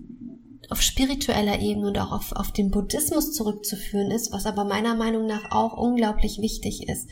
auf 0.71 0.83
spiritueller 0.83 1.61
Ebene 1.61 1.89
und 1.89 1.99
auch 1.99 2.13
auf, 2.13 2.33
auf 2.33 2.53
den 2.53 2.71
Buddhismus 2.71 3.33
zurückzuführen 3.33 4.11
ist, 4.11 4.33
was 4.33 4.45
aber 4.45 4.65
meiner 4.65 4.95
Meinung 4.95 5.27
nach 5.27 5.51
auch 5.51 5.73
unglaublich 5.73 6.43
wichtig 6.43 6.89
ist. 6.89 7.09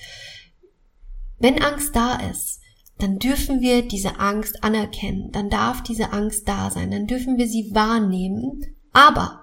Wenn 1.39 1.63
Angst 1.63 1.97
da 1.97 2.17
ist, 2.17 2.61
dann 2.99 3.19
dürfen 3.19 3.61
wir 3.61 3.83
diese 3.83 4.19
Angst 4.19 4.65
anerkennen, 4.65 5.31
dann 5.33 5.51
darf 5.51 5.83
diese 5.83 6.13
Angst 6.13 6.49
da 6.49 6.71
sein, 6.71 6.91
dann 6.91 7.07
dürfen 7.07 7.37
wir 7.37 7.47
sie 7.47 7.75
wahrnehmen, 7.75 8.65
aber 8.93 9.43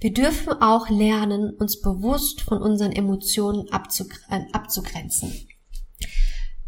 wir 0.00 0.12
dürfen 0.12 0.52
auch 0.52 0.90
lernen, 0.90 1.50
uns 1.50 1.80
bewusst 1.80 2.42
von 2.42 2.60
unseren 2.60 2.92
Emotionen 2.92 3.66
äh, 3.68 4.40
abzugrenzen. 4.52 5.32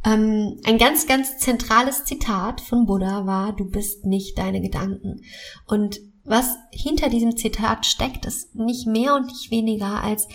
Ähm, 0.05 0.61
ein 0.65 0.79
ganz, 0.79 1.07
ganz 1.07 1.39
zentrales 1.39 2.05
Zitat 2.05 2.61
von 2.61 2.87
Buddha 2.87 3.27
war, 3.27 3.55
du 3.55 3.69
bist 3.69 4.07
nicht 4.07 4.39
deine 4.39 4.61
Gedanken. 4.61 5.23
Und 5.67 6.01
was 6.25 6.57
hinter 6.71 7.09
diesem 7.09 7.37
Zitat 7.37 7.87
steckt, 7.87 8.27
ist 8.27 8.55
nicht 8.55 8.87
mehr 8.87 9.15
und 9.15 9.27
nicht 9.27 9.51
weniger 9.51 10.03
als 10.03 10.27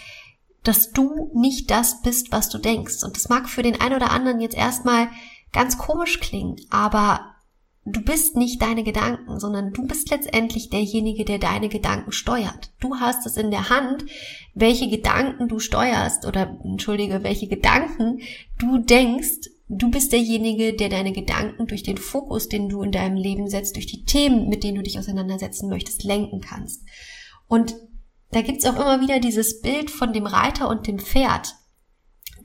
dass 0.64 0.92
du 0.92 1.32
nicht 1.34 1.72
das 1.72 2.02
bist, 2.04 2.32
was 2.32 2.50
du 2.50 2.60
denkst. 2.60 3.04
Und 3.04 3.16
das 3.16 3.30
mag 3.30 3.50
für 3.50 3.64
den 3.64 3.82
einen 3.82 3.96
oder 3.96 4.12
anderen 4.12 4.42
jetzt 4.42 4.56
erstmal 4.56 5.10
ganz 5.51 5.77
komisch 5.77 6.20
klingt, 6.20 6.62
aber 6.70 7.31
du 7.86 8.01
bist 8.01 8.36
nicht 8.36 8.62
deine 8.62 8.84
Gedanken, 8.84 9.39
sondern 9.39 9.74
du 9.74 9.88
bist 9.88 10.10
letztendlich 10.10 10.70
derjenige, 10.70 11.25
der 11.25 11.39
deine 11.39 11.70
Gedanken 11.70 12.12
steuert. 12.12 12.72
Du 12.79 12.96
hast 12.96 13.25
es 13.25 13.38
in 13.38 13.51
der 13.51 13.70
Hand, 13.70 14.05
welche 14.53 14.89
Gedanken 14.89 15.48
du 15.48 15.60
steuerst 15.60 16.25
oder 16.25 16.60
entschuldige, 16.63 17.24
welche 17.24 17.48
Gedanken 17.48 18.22
du 18.60 18.77
denkst. 18.77 19.50
Du 19.67 19.89
bist 19.89 20.12
derjenige, 20.12 20.74
der 20.74 20.89
deine 20.89 21.13
Gedanken 21.13 21.65
durch 21.67 21.81
den 21.81 21.98
Fokus, 21.98 22.50
den 22.50 22.70
du 22.70 22.81
in 22.84 22.91
deinem 22.91 23.15
Leben 23.15 23.50
setzt, 23.50 23.75
durch 23.75 23.88
die 23.88 24.03
Themen, 24.03 24.50
mit 24.50 24.63
denen 24.63 24.75
du 24.75 24.84
dich 24.84 25.00
auseinandersetzen 25.00 25.70
möchtest, 25.70 26.03
lenken 26.03 26.41
kannst. 26.41 26.81
Und 27.48 27.75
da 28.31 28.41
gibt's 28.41 28.65
auch 28.65 28.75
immer 28.75 29.01
wieder 29.01 29.20
dieses 29.20 29.62
Bild 29.62 29.89
von 29.89 30.13
dem 30.13 30.25
Reiter 30.25 30.70
und 30.70 30.88
dem 30.88 31.00
Pferd. 31.00 31.55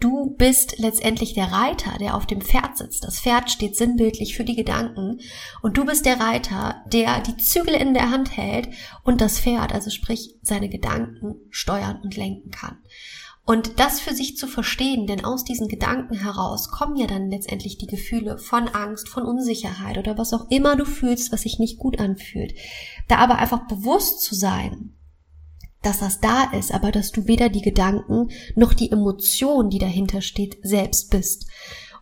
Du 0.00 0.35
bist 0.37 0.79
letztendlich 0.79 1.35
der 1.35 1.53
Reiter, 1.53 1.99
der 1.99 2.15
auf 2.17 2.26
dem 2.26 2.41
Pferd 2.41 2.76
sitzt. 2.76 3.05
Das 3.05 3.21
Pferd 3.21 3.50
steht 3.50 3.76
sinnbildlich 3.76 4.37
für 4.37 4.45
die 4.45 4.57
Gedanken 4.57 5.21
und 5.62 5.76
du 5.76 5.85
bist 5.85 6.07
der 6.07 6.21
Reiter, 6.21 6.83
der 6.93 7.21
die 7.21 7.37
Zügel 7.37 7.75
in 7.75 7.95
der 7.95 8.11
Hand 8.11 8.37
hält 8.37 8.69
und 9.05 9.21
das 9.21 9.41
Pferd, 9.41 9.73
also 9.73 9.91
sprich 9.91 10.35
seine 10.43 10.69
Gedanken 10.69 11.37
steuern 11.50 12.00
und 12.03 12.17
lenken 12.17 12.50
kann. 12.50 12.79
Und 13.47 13.79
das 13.79 14.00
für 14.00 14.12
sich 14.12 14.37
zu 14.37 14.49
verstehen, 14.49 15.07
denn 15.07 15.25
aus 15.25 15.45
diesen 15.45 15.69
Gedanken 15.69 16.15
heraus 16.15 16.69
kommen 16.69 16.97
ja 16.97 17.07
dann 17.07 17.31
letztendlich 17.31 17.79
die 17.79 17.87
Gefühle 17.87 18.38
von 18.38 18.67
Angst, 18.67 19.09
von 19.09 19.23
Unsicherheit 19.23 19.99
oder 19.99 20.19
was 20.19 20.33
auch 20.33 20.50
immer 20.50 20.75
du 20.75 20.85
fühlst, 20.85 21.33
was 21.33 21.43
sich 21.43 21.61
nicht 21.61 21.79
gut 21.79 22.00
anfühlt. 22.00 22.55
Da 23.07 23.19
aber 23.19 23.37
einfach 23.37 23.69
bewusst 23.69 24.23
zu 24.23 24.35
sein, 24.35 24.96
dass 25.87 26.00
das 26.00 26.21
da 26.21 26.50
ist, 26.52 26.75
aber 26.75 26.90
dass 26.90 27.12
du 27.12 27.26
weder 27.26 27.49
die 27.49 27.62
Gedanken 27.62 28.31
noch 28.57 28.75
die 28.75 28.90
Emotion, 28.90 29.71
die 29.71 29.78
dahinter 29.78 30.21
steht, 30.21 30.59
selbst 30.62 31.11
bist. 31.11 31.47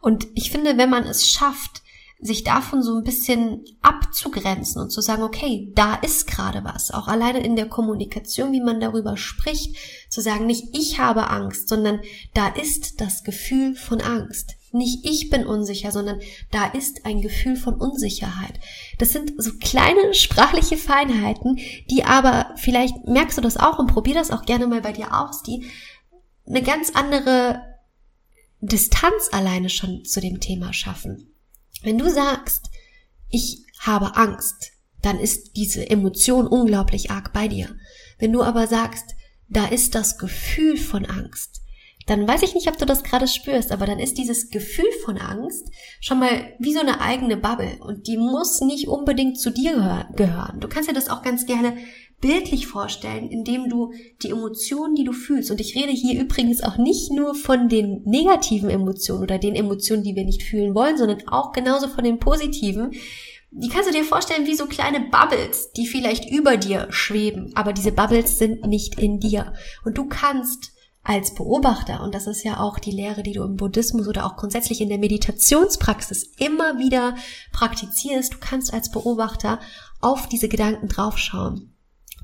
Und 0.00 0.26
ich 0.35 0.50
finde, 0.50 0.76
wenn 0.76 0.91
man 0.91 1.05
es 1.05 1.29
schafft, 1.29 1.84
sich 2.21 2.44
davon 2.44 2.83
so 2.83 2.97
ein 2.97 3.04
bisschen 3.04 3.64
abzugrenzen 3.83 4.80
und 4.80 4.90
zu 4.90 5.00
sagen, 5.00 5.23
okay, 5.23 5.73
da 5.75 5.94
ist 5.94 6.26
gerade 6.26 6.64
was. 6.64 6.90
Auch 6.90 7.06
alleine 7.06 7.44
in 7.44 7.56
der 7.56 7.68
Kommunikation, 7.68 8.52
wie 8.52 8.62
man 8.62 8.80
darüber 8.80 9.16
spricht, 9.16 9.76
zu 10.09 10.21
sagen, 10.21 10.47
nicht 10.47 10.76
ich 10.76 10.99
habe 10.99 11.28
Angst, 11.28 11.68
sondern 11.68 12.00
da 12.33 12.49
ist 12.49 13.00
das 13.00 13.25
Gefühl 13.25 13.75
von 13.75 14.00
Angst. 14.00 14.54
Nicht 14.73 15.04
ich 15.04 15.30
bin 15.30 15.47
unsicher, 15.47 15.92
sondern 15.92 16.18
da 16.50 16.66
ist 16.66 17.04
ein 17.04 17.21
Gefühl 17.21 17.56
von 17.56 17.75
Unsicherheit. 17.75 18.59
Das 18.99 19.12
sind 19.12 19.33
so 19.37 19.52
kleine 19.61 20.14
sprachliche 20.14 20.76
Feinheiten, 20.76 21.59
die 21.90 22.04
aber, 22.04 22.52
vielleicht 22.56 23.06
merkst 23.06 23.38
du 23.38 23.42
das 23.42 23.56
auch 23.56 23.78
und 23.78 23.87
probier 23.87 24.14
das 24.14 24.30
auch 24.30 24.44
gerne 24.44 24.66
mal 24.66 24.80
bei 24.80 24.92
dir 24.92 25.14
aus, 25.14 25.42
die 25.42 25.66
eine 26.47 26.62
ganz 26.62 26.90
andere 26.94 27.62
Distanz 28.61 29.28
alleine 29.30 29.68
schon 29.68 30.04
zu 30.04 30.21
dem 30.21 30.40
Thema 30.40 30.73
schaffen. 30.73 31.34
Wenn 31.85 31.99
du 31.99 32.11
sagst, 32.11 32.71
ich 33.29 33.67
habe 33.79 34.17
Angst, 34.17 34.73
dann 35.03 35.21
ist 35.21 35.57
diese 35.57 35.88
Emotion 35.88 36.47
unglaublich 36.47 37.11
arg 37.11 37.33
bei 37.35 37.47
dir. 37.47 37.76
Wenn 38.19 38.33
du 38.33 38.43
aber 38.43 38.67
sagst, 38.67 39.14
da 39.49 39.67
ist 39.67 39.95
das 39.95 40.17
Gefühl 40.17 40.79
von 40.79 41.05
Angst, 41.05 41.61
dann 42.07 42.26
weiß 42.26 42.43
ich 42.43 42.55
nicht, 42.55 42.69
ob 42.69 42.79
du 42.79 42.85
das 42.85 43.03
gerade 43.03 43.29
spürst, 43.29 43.73
aber 43.73 43.87
dann 43.87 43.99
ist 43.99 44.19
dieses 44.19 44.50
Gefühl 44.50 44.91
von 45.05 45.19
Angst 45.19 45.71
schon 46.00 46.19
mal 46.19 46.55
wie 46.59 46.75
so 46.75 46.81
eine 46.81 47.00
eigene 47.00 47.37
Bubble 47.37 47.79
und 47.81 48.07
die 48.07 48.19
muss 48.19 48.61
nicht 48.61 48.88
unbedingt 48.88 49.38
zu 49.38 49.50
dir 49.50 50.07
gehören. 50.14 50.61
Du 50.61 50.69
kannst 50.69 50.88
dir 50.88 50.95
das 50.95 51.09
auch 51.09 51.23
ganz 51.23 51.47
gerne 51.47 51.76
bildlich 52.25 52.66
vorstellen, 52.66 53.28
indem 53.28 53.69
du 53.69 53.93
die 54.23 54.31
Emotionen, 54.31 54.95
die 54.95 55.04
du 55.04 55.12
fühlst, 55.12 55.50
und 55.50 55.61
ich 55.61 55.76
rede 55.76 55.93
hier 55.93 56.19
übrigens 56.19 56.62
auch 56.62 56.78
nicht 56.78 57.12
nur 57.12 57.35
von 57.35 57.69
den 57.69 58.00
negativen 58.07 58.71
Emotionen 58.71 59.23
oder 59.23 59.37
den 59.37 59.54
Emotionen, 59.54 60.04
die 60.04 60.16
wir 60.16 60.25
nicht 60.25 60.43
fühlen 60.43 60.75
wollen, 60.75 60.97
sondern 60.97 61.28
auch 61.28 61.52
genauso 61.52 61.87
von 61.87 62.02
den 62.02 62.19
positiven, 62.19 62.93
die 63.50 63.69
kannst 63.69 63.90
du 63.90 63.93
dir 63.93 64.04
vorstellen 64.04 64.47
wie 64.47 64.57
so 64.57 64.64
kleine 64.64 65.00
Bubbles, 65.00 65.71
die 65.73 65.87
vielleicht 65.87 66.31
über 66.31 66.57
dir 66.57 66.87
schweben, 66.88 67.52
aber 67.54 67.75
diese 67.75 67.93
Bubbles 67.93 68.38
sind 68.38 68.66
nicht 68.66 68.99
in 68.99 69.21
dir. 69.21 69.52
Und 69.85 69.99
du 69.99 70.07
kannst 70.07 70.73
als 71.02 71.35
Beobachter, 71.35 72.02
und 72.02 72.14
das 72.14 72.26
ist 72.26 72.43
ja 72.43 72.59
auch 72.59 72.78
die 72.78 72.90
Lehre, 72.90 73.23
die 73.23 73.33
du 73.33 73.43
im 73.43 73.57
Buddhismus 73.57 74.09
oder 74.09 74.25
auch 74.25 74.37
grundsätzlich 74.37 74.81
in 74.81 74.88
der 74.88 74.97
Meditationspraxis 74.97 76.33
immer 76.38 76.78
wieder 76.78 77.16
praktizierst, 77.52 78.33
du 78.33 78.38
kannst 78.40 78.73
als 78.73 78.90
Beobachter 78.90 79.61
auf 80.00 80.26
diese 80.26 80.49
Gedanken 80.49 80.88
draufschauen. 80.88 81.74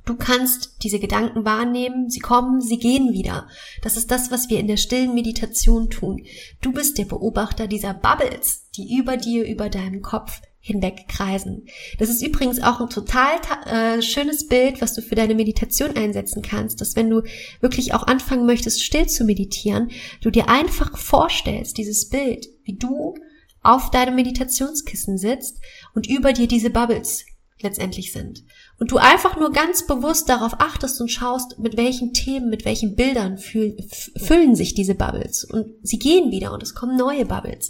Du 0.04 0.16
kannst 0.16 0.82
diese 0.82 0.98
Gedanken 0.98 1.44
wahrnehmen, 1.44 2.10
sie 2.10 2.20
kommen, 2.20 2.60
sie 2.60 2.78
gehen 2.78 3.12
wieder. 3.12 3.46
Das 3.82 3.96
ist 3.96 4.10
das, 4.10 4.30
was 4.30 4.48
wir 4.48 4.58
in 4.58 4.66
der 4.66 4.76
stillen 4.76 5.14
Meditation 5.14 5.90
tun. 5.90 6.24
Du 6.60 6.72
bist 6.72 6.98
der 6.98 7.04
Beobachter 7.04 7.66
dieser 7.66 7.94
Bubbles, 7.94 8.68
die 8.76 8.96
über 8.96 9.16
dir, 9.16 9.46
über 9.46 9.68
deinem 9.68 10.02
Kopf 10.02 10.40
hinweg 10.62 11.06
kreisen. 11.08 11.66
Das 11.98 12.10
ist 12.10 12.22
übrigens 12.22 12.62
auch 12.62 12.80
ein 12.80 12.90
total 12.90 13.40
äh, 13.66 14.02
schönes 14.02 14.46
Bild, 14.46 14.82
was 14.82 14.92
du 14.92 15.00
für 15.00 15.14
deine 15.14 15.34
Meditation 15.34 15.96
einsetzen 15.96 16.42
kannst, 16.42 16.80
dass 16.80 16.96
wenn 16.96 17.08
du 17.08 17.22
wirklich 17.60 17.94
auch 17.94 18.06
anfangen 18.06 18.44
möchtest, 18.44 18.84
still 18.84 19.06
zu 19.06 19.24
meditieren, 19.24 19.90
du 20.20 20.30
dir 20.30 20.50
einfach 20.50 20.98
vorstellst, 20.98 21.78
dieses 21.78 22.10
Bild, 22.10 22.46
wie 22.64 22.76
du 22.76 23.14
auf 23.62 23.90
deinem 23.90 24.16
Meditationskissen 24.16 25.16
sitzt 25.16 25.58
und 25.94 26.08
über 26.08 26.32
dir 26.32 26.46
diese 26.46 26.70
Bubbles 26.70 27.24
letztendlich 27.62 28.12
sind. 28.12 28.44
Und 28.80 28.90
du 28.92 28.96
einfach 28.96 29.38
nur 29.38 29.52
ganz 29.52 29.86
bewusst 29.86 30.30
darauf 30.30 30.54
achtest 30.58 31.02
und 31.02 31.10
schaust, 31.10 31.58
mit 31.58 31.76
welchen 31.76 32.14
Themen, 32.14 32.48
mit 32.48 32.64
welchen 32.64 32.96
Bildern 32.96 33.36
füllen, 33.36 33.76
füllen 34.16 34.56
sich 34.56 34.72
diese 34.74 34.94
Bubbles. 34.94 35.44
Und 35.44 35.66
sie 35.82 35.98
gehen 35.98 36.30
wieder 36.30 36.50
und 36.54 36.62
es 36.62 36.74
kommen 36.74 36.96
neue 36.96 37.26
Bubbles. 37.26 37.68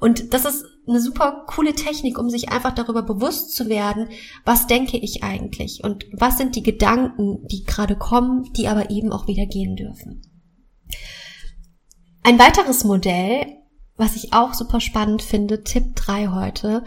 Und 0.00 0.34
das 0.34 0.44
ist 0.44 0.64
eine 0.88 1.00
super 1.00 1.44
coole 1.46 1.74
Technik, 1.74 2.18
um 2.18 2.28
sich 2.28 2.48
einfach 2.48 2.74
darüber 2.74 3.02
bewusst 3.02 3.54
zu 3.54 3.68
werden, 3.68 4.08
was 4.44 4.66
denke 4.66 4.96
ich 4.96 5.22
eigentlich 5.22 5.84
und 5.84 6.06
was 6.12 6.38
sind 6.38 6.56
die 6.56 6.64
Gedanken, 6.64 7.46
die 7.46 7.62
gerade 7.62 7.94
kommen, 7.94 8.52
die 8.56 8.66
aber 8.66 8.90
eben 8.90 9.12
auch 9.12 9.28
wieder 9.28 9.46
gehen 9.46 9.76
dürfen. 9.76 10.22
Ein 12.24 12.38
weiteres 12.40 12.82
Modell, 12.82 13.46
was 13.96 14.16
ich 14.16 14.32
auch 14.32 14.54
super 14.54 14.80
spannend 14.80 15.22
finde, 15.22 15.62
Tipp 15.62 15.94
3 15.94 16.28
heute, 16.28 16.82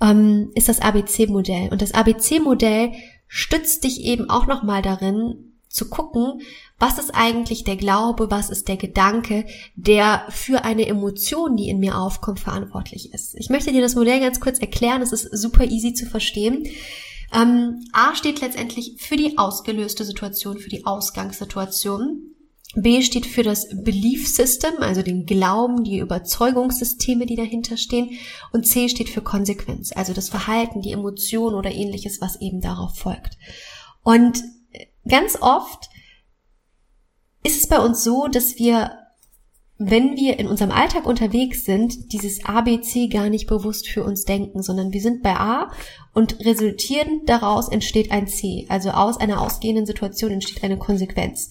ähm, 0.00 0.50
ist 0.54 0.68
das 0.68 0.80
ABC-Modell. 0.80 1.70
Und 1.70 1.80
das 1.80 1.94
ABC-Modell 1.94 2.92
stützt 3.36 3.82
dich 3.82 4.04
eben 4.04 4.30
auch 4.30 4.46
nochmal 4.46 4.80
darin, 4.80 5.50
zu 5.68 5.88
gucken, 5.88 6.40
was 6.78 7.00
ist 7.00 7.10
eigentlich 7.14 7.64
der 7.64 7.74
Glaube, 7.74 8.30
was 8.30 8.48
ist 8.48 8.68
der 8.68 8.76
Gedanke, 8.76 9.44
der 9.74 10.24
für 10.28 10.64
eine 10.64 10.86
Emotion, 10.86 11.56
die 11.56 11.68
in 11.68 11.80
mir 11.80 11.98
aufkommt, 11.98 12.38
verantwortlich 12.38 13.12
ist. 13.12 13.34
Ich 13.34 13.50
möchte 13.50 13.72
dir 13.72 13.80
das 13.80 13.96
Modell 13.96 14.20
ganz 14.20 14.38
kurz 14.38 14.60
erklären, 14.60 15.02
es 15.02 15.10
ist 15.10 15.36
super 15.36 15.64
easy 15.64 15.94
zu 15.94 16.06
verstehen. 16.06 16.64
Ähm, 17.34 17.84
A 17.92 18.14
steht 18.14 18.40
letztendlich 18.40 18.94
für 18.98 19.16
die 19.16 19.36
ausgelöste 19.36 20.04
Situation, 20.04 20.58
für 20.58 20.70
die 20.70 20.86
Ausgangssituation. 20.86 22.22
B 22.76 23.02
steht 23.02 23.26
für 23.26 23.42
das 23.42 23.68
Belief 23.72 24.28
System, 24.28 24.74
also 24.80 25.02
den 25.02 25.26
Glauben, 25.26 25.84
die 25.84 25.98
Überzeugungssysteme, 25.98 27.26
die 27.26 27.36
dahinter 27.36 27.76
stehen. 27.76 28.10
Und 28.52 28.66
C 28.66 28.88
steht 28.88 29.08
für 29.08 29.22
Konsequenz, 29.22 29.92
also 29.94 30.12
das 30.12 30.28
Verhalten, 30.28 30.82
die 30.82 30.92
Emotion 30.92 31.54
oder 31.54 31.70
ähnliches, 31.70 32.20
was 32.20 32.40
eben 32.40 32.60
darauf 32.60 32.96
folgt. 32.96 33.36
Und 34.02 34.42
ganz 35.06 35.38
oft 35.40 35.88
ist 37.44 37.58
es 37.58 37.68
bei 37.68 37.78
uns 37.78 38.02
so, 38.02 38.26
dass 38.26 38.58
wir, 38.58 38.98
wenn 39.78 40.16
wir 40.16 40.38
in 40.38 40.48
unserem 40.48 40.70
Alltag 40.70 41.06
unterwegs 41.06 41.64
sind, 41.64 42.12
dieses 42.12 42.44
ABC 42.44 43.08
gar 43.08 43.28
nicht 43.28 43.46
bewusst 43.46 43.88
für 43.88 44.02
uns 44.02 44.24
denken, 44.24 44.62
sondern 44.62 44.92
wir 44.92 45.00
sind 45.00 45.22
bei 45.22 45.36
A 45.36 45.70
und 46.12 46.40
resultierend 46.40 47.28
daraus 47.28 47.68
entsteht 47.68 48.10
ein 48.10 48.26
C. 48.26 48.66
Also 48.68 48.90
aus 48.90 49.18
einer 49.18 49.40
ausgehenden 49.40 49.86
Situation 49.86 50.32
entsteht 50.32 50.64
eine 50.64 50.78
Konsequenz. 50.78 51.50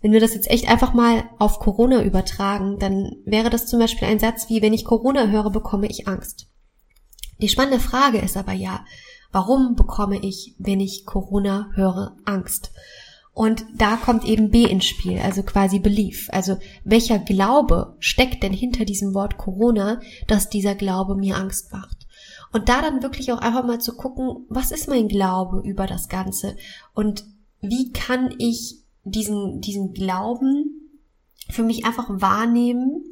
Wenn 0.00 0.12
wir 0.12 0.20
das 0.20 0.34
jetzt 0.34 0.50
echt 0.50 0.68
einfach 0.68 0.94
mal 0.94 1.24
auf 1.38 1.58
Corona 1.58 2.02
übertragen, 2.02 2.78
dann 2.78 3.16
wäre 3.24 3.50
das 3.50 3.66
zum 3.66 3.78
Beispiel 3.78 4.08
ein 4.08 4.18
Satz 4.18 4.48
wie, 4.48 4.62
wenn 4.62 4.72
ich 4.72 4.84
Corona 4.84 5.26
höre, 5.26 5.50
bekomme 5.50 5.86
ich 5.88 6.08
Angst. 6.08 6.46
Die 7.40 7.48
spannende 7.48 7.80
Frage 7.80 8.18
ist 8.18 8.36
aber 8.36 8.52
ja, 8.52 8.84
warum 9.32 9.74
bekomme 9.74 10.18
ich, 10.18 10.54
wenn 10.58 10.80
ich 10.80 11.04
Corona 11.06 11.70
höre, 11.74 12.16
Angst? 12.24 12.72
Und 13.32 13.64
da 13.74 13.96
kommt 13.96 14.24
eben 14.24 14.50
B 14.50 14.64
ins 14.64 14.86
Spiel, 14.86 15.18
also 15.18 15.42
quasi 15.42 15.78
Belief. 15.78 16.28
Also 16.32 16.58
welcher 16.84 17.18
Glaube 17.18 17.94
steckt 17.98 18.42
denn 18.42 18.52
hinter 18.52 18.84
diesem 18.84 19.14
Wort 19.14 19.38
Corona, 19.38 20.00
dass 20.26 20.50
dieser 20.50 20.74
Glaube 20.74 21.14
mir 21.14 21.36
Angst 21.36 21.72
macht? 21.72 22.06
Und 22.52 22.68
da 22.68 22.82
dann 22.82 23.02
wirklich 23.02 23.32
auch 23.32 23.38
einfach 23.38 23.64
mal 23.64 23.80
zu 23.80 23.96
gucken, 23.96 24.44
was 24.48 24.72
ist 24.72 24.88
mein 24.88 25.08
Glaube 25.08 25.62
über 25.64 25.86
das 25.86 26.08
Ganze? 26.08 26.56
Und 26.92 27.24
wie 27.60 27.92
kann 27.92 28.34
ich 28.38 28.80
diesen, 29.04 29.60
diesen 29.60 29.92
Glauben 29.92 30.90
für 31.48 31.62
mich 31.62 31.84
einfach 31.84 32.08
wahrnehmen 32.08 33.04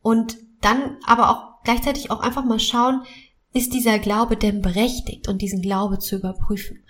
und 0.00 0.36
dann 0.60 0.96
aber 1.06 1.30
auch 1.30 1.62
gleichzeitig 1.64 2.10
auch 2.10 2.20
einfach 2.20 2.44
mal 2.44 2.60
schauen, 2.60 3.02
ist 3.52 3.72
dieser 3.72 3.98
Glaube 3.98 4.36
denn 4.36 4.60
berechtigt 4.60 5.28
und 5.28 5.40
diesen 5.40 5.62
Glaube 5.62 5.98
zu 5.98 6.16
überprüfen. 6.16 6.84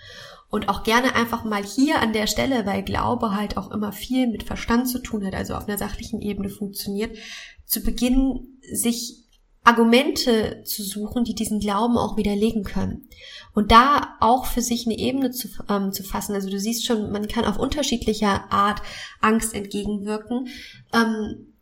Und 0.49 0.69
auch 0.69 0.83
gerne 0.83 1.15
einfach 1.15 1.43
mal 1.43 1.63
hier 1.63 2.01
an 2.01 2.13
der 2.13 2.27
Stelle, 2.27 2.65
weil 2.65 2.83
Glaube 2.83 3.35
halt 3.35 3.57
auch 3.57 3.71
immer 3.71 3.91
viel 3.91 4.27
mit 4.27 4.43
Verstand 4.43 4.87
zu 4.87 4.99
tun 4.99 5.25
hat, 5.25 5.35
also 5.35 5.55
auf 5.55 5.67
einer 5.67 5.77
sachlichen 5.77 6.21
Ebene 6.21 6.49
funktioniert, 6.49 7.17
zu 7.65 7.81
Beginn 7.81 8.59
sich 8.71 9.24
Argumente 9.65 10.61
zu 10.63 10.83
suchen, 10.83 11.23
die 11.23 11.33
diesen 11.33 11.59
Glauben 11.59 11.97
auch 11.97 12.17
widerlegen 12.17 12.63
können. 12.63 13.09
Und 13.53 13.71
da 13.71 14.15
auch 14.19 14.45
für 14.45 14.61
sich 14.61 14.85
eine 14.85 14.97
Ebene 14.97 15.31
zu, 15.31 15.49
ähm, 15.69 15.91
zu 15.91 16.03
fassen. 16.03 16.35
Also 16.35 16.49
du 16.49 16.59
siehst 16.59 16.85
schon, 16.85 17.11
man 17.11 17.27
kann 17.27 17.45
auf 17.45 17.57
unterschiedlicher 17.57 18.51
Art 18.51 18.81
Angst 19.21 19.53
entgegenwirken. 19.53 20.47
Ähm, 20.93 21.53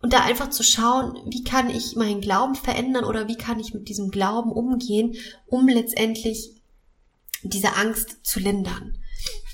und 0.00 0.12
da 0.12 0.20
einfach 0.20 0.50
zu 0.50 0.62
schauen, 0.62 1.18
wie 1.26 1.42
kann 1.42 1.68
ich 1.68 1.96
meinen 1.96 2.20
Glauben 2.20 2.54
verändern 2.54 3.04
oder 3.04 3.26
wie 3.26 3.36
kann 3.36 3.58
ich 3.58 3.74
mit 3.74 3.88
diesem 3.88 4.10
Glauben 4.10 4.52
umgehen, 4.52 5.16
um 5.46 5.66
letztendlich 5.66 6.52
diese 7.42 7.74
Angst 7.76 8.24
zu 8.24 8.38
lindern. 8.38 8.98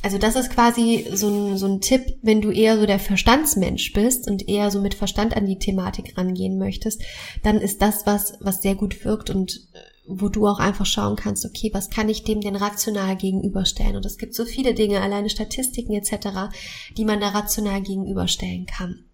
Also 0.05 0.19
das 0.19 0.37
ist 0.37 0.51
quasi 0.51 1.07
so 1.15 1.29
ein, 1.29 1.57
so 1.57 1.65
ein 1.65 1.81
Tipp, 1.81 2.19
wenn 2.21 2.43
du 2.43 2.51
eher 2.51 2.79
so 2.79 2.85
der 2.85 2.99
Verstandsmensch 2.99 3.95
bist 3.95 4.29
und 4.29 4.47
eher 4.47 4.71
so 4.71 4.83
mit 4.83 4.93
Verstand 4.93 5.35
an 5.35 5.47
die 5.47 5.59
Thematik 5.59 6.19
rangehen 6.19 6.59
möchtest, 6.59 7.03
dann 7.43 7.57
ist 7.57 7.81
das 7.81 8.05
was, 8.05 8.35
was 8.41 8.61
sehr 8.61 8.75
gut 8.75 9.03
wirkt 9.07 9.31
und 9.31 9.67
äh, 9.73 9.79
wo 10.07 10.29
du 10.29 10.47
auch 10.47 10.59
einfach 10.59 10.85
schauen 10.85 11.17
kannst, 11.17 11.47
okay, 11.47 11.71
was 11.73 11.89
kann 11.89 12.11
ich 12.11 12.23
dem 12.23 12.43
denn 12.43 12.55
rational 12.55 13.17
gegenüberstellen? 13.17 13.97
Und 13.97 14.05
es 14.05 14.19
gibt 14.19 14.35
so 14.35 14.45
viele 14.45 14.75
Dinge, 14.75 15.01
alleine 15.01 15.31
Statistiken 15.31 15.95
etc., 15.95 16.55
die 16.99 17.07
man 17.07 17.19
da 17.19 17.29
rational 17.29 17.81
gegenüberstellen 17.81 18.67
kann. 18.67 19.07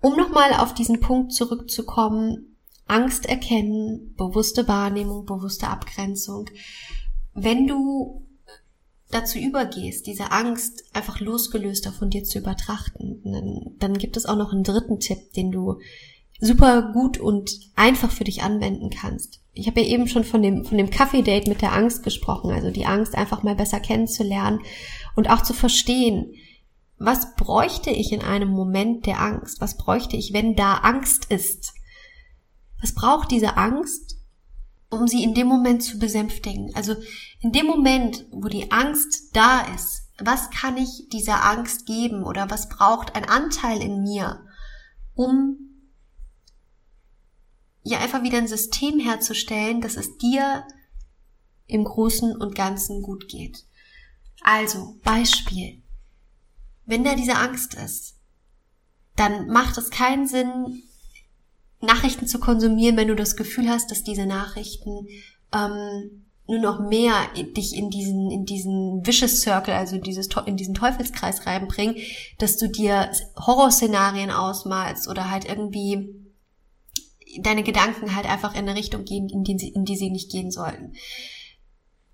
Um 0.00 0.16
nochmal 0.16 0.54
auf 0.54 0.72
diesen 0.72 1.00
Punkt 1.00 1.34
zurückzukommen, 1.34 2.56
Angst 2.86 3.26
erkennen, 3.26 4.14
bewusste 4.16 4.66
Wahrnehmung, 4.68 5.26
bewusste 5.26 5.68
Abgrenzung. 5.68 6.48
Wenn 7.34 7.66
du 7.66 8.24
dazu 9.10 9.38
übergehst, 9.38 10.06
diese 10.06 10.32
Angst 10.32 10.84
einfach 10.92 11.20
losgelöster 11.20 11.92
von 11.92 12.10
dir 12.10 12.24
zu 12.24 12.38
übertrachten, 12.38 13.20
dann, 13.24 13.76
dann 13.78 13.98
gibt 13.98 14.16
es 14.16 14.26
auch 14.26 14.36
noch 14.36 14.52
einen 14.52 14.64
dritten 14.64 15.00
Tipp, 15.00 15.32
den 15.34 15.50
du 15.50 15.78
super 16.40 16.92
gut 16.92 17.18
und 17.18 17.50
einfach 17.74 18.10
für 18.12 18.24
dich 18.24 18.42
anwenden 18.42 18.90
kannst. 18.90 19.40
Ich 19.52 19.66
habe 19.66 19.80
ja 19.80 19.88
eben 19.88 20.06
schon 20.06 20.24
von 20.24 20.42
dem, 20.42 20.64
von 20.64 20.78
dem 20.78 20.90
Kaffee-Date 20.90 21.48
mit 21.48 21.62
der 21.62 21.72
Angst 21.72 22.04
gesprochen, 22.04 22.52
also 22.52 22.70
die 22.70 22.86
Angst 22.86 23.14
einfach 23.14 23.42
mal 23.42 23.56
besser 23.56 23.80
kennenzulernen 23.80 24.60
und 25.16 25.30
auch 25.30 25.42
zu 25.42 25.52
verstehen, 25.52 26.34
was 26.98 27.34
bräuchte 27.36 27.90
ich 27.90 28.12
in 28.12 28.22
einem 28.22 28.48
Moment 28.48 29.06
der 29.06 29.20
Angst? 29.20 29.60
Was 29.60 29.76
bräuchte 29.76 30.16
ich, 30.16 30.32
wenn 30.32 30.56
da 30.56 30.74
Angst 30.74 31.26
ist? 31.30 31.72
Was 32.80 32.94
braucht 32.94 33.30
diese 33.30 33.56
Angst, 33.56 34.17
um 34.90 35.06
sie 35.06 35.22
in 35.22 35.34
dem 35.34 35.46
Moment 35.46 35.82
zu 35.82 35.98
besänftigen? 35.98 36.74
Also 36.74 36.96
in 37.40 37.52
dem 37.52 37.66
Moment, 37.66 38.26
wo 38.30 38.48
die 38.48 38.70
Angst 38.70 39.30
da 39.34 39.60
ist, 39.74 40.08
was 40.18 40.50
kann 40.50 40.76
ich 40.76 41.08
dieser 41.12 41.44
Angst 41.44 41.86
geben 41.86 42.24
oder 42.24 42.50
was 42.50 42.68
braucht 42.68 43.14
ein 43.14 43.24
Anteil 43.24 43.80
in 43.80 44.02
mir, 44.02 44.44
um 45.14 45.56
ja 47.82 47.98
einfach 48.00 48.22
wieder 48.22 48.38
ein 48.38 48.48
System 48.48 48.98
herzustellen, 48.98 49.80
dass 49.80 49.96
es 49.96 50.16
dir 50.18 50.66
im 51.66 51.84
Großen 51.84 52.36
und 52.36 52.54
Ganzen 52.54 53.02
gut 53.02 53.28
geht. 53.28 53.64
Also, 54.42 54.98
Beispiel. 55.04 55.82
Wenn 56.84 57.04
da 57.04 57.14
diese 57.14 57.36
Angst 57.36 57.74
ist, 57.74 58.16
dann 59.16 59.48
macht 59.48 59.76
es 59.78 59.90
keinen 59.90 60.26
Sinn, 60.26 60.82
Nachrichten 61.80 62.26
zu 62.26 62.40
konsumieren, 62.40 62.96
wenn 62.96 63.08
du 63.08 63.14
das 63.14 63.36
Gefühl 63.36 63.68
hast, 63.68 63.90
dass 63.90 64.02
diese 64.02 64.26
Nachrichten 64.26 65.06
ähm, 65.54 66.24
nur 66.48 66.58
noch 66.58 66.80
mehr 66.80 67.14
dich 67.34 67.76
in 67.76 67.90
diesen, 67.90 68.30
in 68.30 68.46
diesen 68.46 69.06
Vicious 69.06 69.42
Circle, 69.42 69.74
also 69.74 69.98
dieses, 69.98 70.28
in 70.46 70.56
diesen 70.56 70.74
Teufelskreis 70.74 71.46
reinbringen, 71.46 71.96
dass 72.38 72.56
du 72.56 72.68
dir 72.68 73.10
Horrorszenarien 73.36 74.30
ausmalst 74.30 75.08
oder 75.08 75.30
halt 75.30 75.44
irgendwie 75.44 76.14
deine 77.40 77.62
Gedanken 77.62 78.16
halt 78.16 78.26
einfach 78.26 78.54
in 78.54 78.60
eine 78.60 78.74
Richtung 78.74 79.04
gehen, 79.04 79.28
in 79.28 79.44
die, 79.44 79.68
in 79.68 79.84
die 79.84 79.96
sie 79.96 80.10
nicht 80.10 80.30
gehen 80.30 80.50
sollten. 80.50 80.94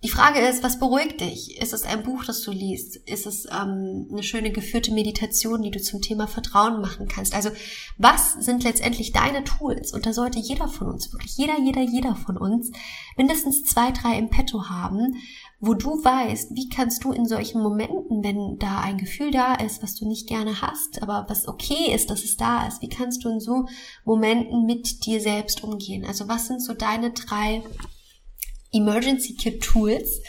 Die 0.04 0.10
Frage 0.10 0.40
ist, 0.40 0.62
was 0.62 0.78
beruhigt 0.78 1.22
dich? 1.22 1.58
Ist 1.62 1.72
es 1.72 1.84
ein 1.84 2.02
Buch, 2.02 2.26
das 2.26 2.42
du 2.42 2.50
liest? 2.50 2.96
Ist 2.96 3.24
es 3.24 3.46
ähm, 3.46 4.06
eine 4.12 4.22
schöne 4.22 4.52
geführte 4.52 4.92
Meditation, 4.92 5.62
die 5.62 5.70
du 5.70 5.80
zum 5.80 6.02
Thema 6.02 6.28
Vertrauen 6.28 6.82
machen 6.82 7.08
kannst? 7.08 7.34
Also 7.34 7.48
was 7.96 8.34
sind 8.34 8.64
letztendlich 8.64 9.12
deine 9.12 9.44
Tools? 9.44 9.94
Und 9.94 10.04
da 10.04 10.12
sollte 10.12 10.38
jeder 10.38 10.68
von 10.68 10.88
uns, 10.88 11.10
wirklich 11.10 11.38
jeder, 11.38 11.58
jeder, 11.58 11.80
jeder 11.80 12.16
von 12.16 12.36
uns 12.36 12.70
mindestens 13.16 13.64
zwei, 13.64 13.92
drei 13.92 14.18
im 14.18 14.28
Petto 14.28 14.68
haben, 14.68 15.16
wo 15.58 15.72
du 15.72 16.04
weißt, 16.04 16.54
wie 16.54 16.68
kannst 16.68 17.02
du 17.04 17.12
in 17.12 17.24
solchen 17.24 17.62
Momenten, 17.62 18.22
wenn 18.22 18.58
da 18.58 18.80
ein 18.80 18.98
Gefühl 18.98 19.30
da 19.30 19.54
ist, 19.54 19.82
was 19.82 19.94
du 19.94 20.06
nicht 20.06 20.28
gerne 20.28 20.60
hast, 20.60 21.00
aber 21.00 21.24
was 21.30 21.48
okay 21.48 21.94
ist, 21.94 22.10
dass 22.10 22.24
es 22.24 22.36
da 22.36 22.66
ist, 22.66 22.82
wie 22.82 22.90
kannst 22.90 23.24
du 23.24 23.30
in 23.30 23.40
so 23.40 23.68
Momenten 24.04 24.66
mit 24.66 25.06
dir 25.06 25.22
selbst 25.22 25.64
umgehen? 25.64 26.04
Also 26.04 26.28
was 26.28 26.48
sind 26.48 26.60
so 26.60 26.74
deine 26.74 27.12
drei 27.12 27.62
Emergency 28.74 29.34
Kit 29.34 29.62
Tools, 29.62 30.20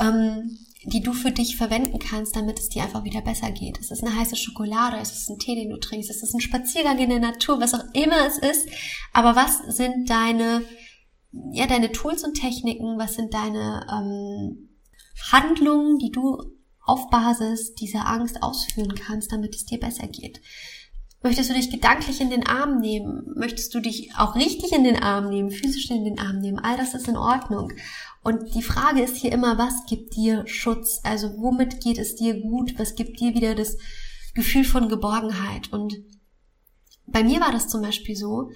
ähm, 0.00 0.58
die 0.84 1.00
du 1.00 1.12
für 1.12 1.30
dich 1.30 1.56
verwenden 1.56 1.98
kannst, 1.98 2.34
damit 2.34 2.58
es 2.58 2.68
dir 2.68 2.82
einfach 2.82 3.04
wieder 3.04 3.20
besser 3.20 3.50
geht. 3.52 3.78
Es 3.78 3.90
ist 3.90 4.02
eine 4.02 4.16
heiße 4.16 4.36
Schokolade, 4.36 4.96
es 5.00 5.12
ist 5.12 5.30
ein 5.30 5.38
Tee, 5.38 5.54
den 5.54 5.70
du 5.70 5.78
trinkst, 5.78 6.10
es 6.10 6.22
ist 6.22 6.34
ein 6.34 6.40
Spaziergang 6.40 6.98
in 6.98 7.10
der 7.10 7.20
Natur, 7.20 7.60
was 7.60 7.74
auch 7.74 7.84
immer 7.92 8.26
es 8.26 8.38
ist. 8.38 8.68
Aber 9.12 9.36
was 9.36 9.58
sind 9.76 10.10
deine, 10.10 10.64
ja, 11.52 11.66
deine 11.66 11.92
Tools 11.92 12.24
und 12.24 12.34
Techniken? 12.34 12.98
Was 12.98 13.14
sind 13.14 13.32
deine 13.32 13.86
ähm, 13.92 14.70
Handlungen, 15.30 15.98
die 15.98 16.10
du 16.10 16.42
auf 16.84 17.10
Basis 17.10 17.74
dieser 17.74 18.06
Angst 18.08 18.42
ausführen 18.42 18.94
kannst, 18.96 19.30
damit 19.30 19.54
es 19.54 19.64
dir 19.64 19.78
besser 19.78 20.08
geht? 20.08 20.40
Möchtest 21.22 21.50
du 21.50 21.54
dich 21.54 21.70
gedanklich 21.70 22.20
in 22.20 22.30
den 22.30 22.46
Arm 22.46 22.78
nehmen? 22.78 23.32
Möchtest 23.36 23.72
du 23.74 23.80
dich 23.80 24.10
auch 24.16 24.34
richtig 24.34 24.72
in 24.72 24.82
den 24.82 25.00
Arm 25.00 25.28
nehmen, 25.28 25.50
physisch 25.50 25.88
in 25.90 26.04
den 26.04 26.18
Arm 26.18 26.38
nehmen? 26.38 26.58
All 26.58 26.76
das 26.76 26.94
ist 26.94 27.06
in 27.06 27.16
Ordnung. 27.16 27.72
Und 28.24 28.54
die 28.54 28.62
Frage 28.62 29.02
ist 29.02 29.16
hier 29.16 29.32
immer, 29.32 29.56
was 29.56 29.86
gibt 29.86 30.16
dir 30.16 30.44
Schutz? 30.46 31.00
Also 31.04 31.28
womit 31.38 31.80
geht 31.80 31.98
es 31.98 32.16
dir 32.16 32.40
gut? 32.40 32.78
Was 32.78 32.96
gibt 32.96 33.20
dir 33.20 33.34
wieder 33.34 33.54
das 33.54 33.76
Gefühl 34.34 34.64
von 34.64 34.88
Geborgenheit? 34.88 35.72
Und 35.72 35.94
bei 37.06 37.22
mir 37.22 37.40
war 37.40 37.52
das 37.52 37.68
zum 37.68 37.82
Beispiel 37.82 38.16
so, 38.16 38.50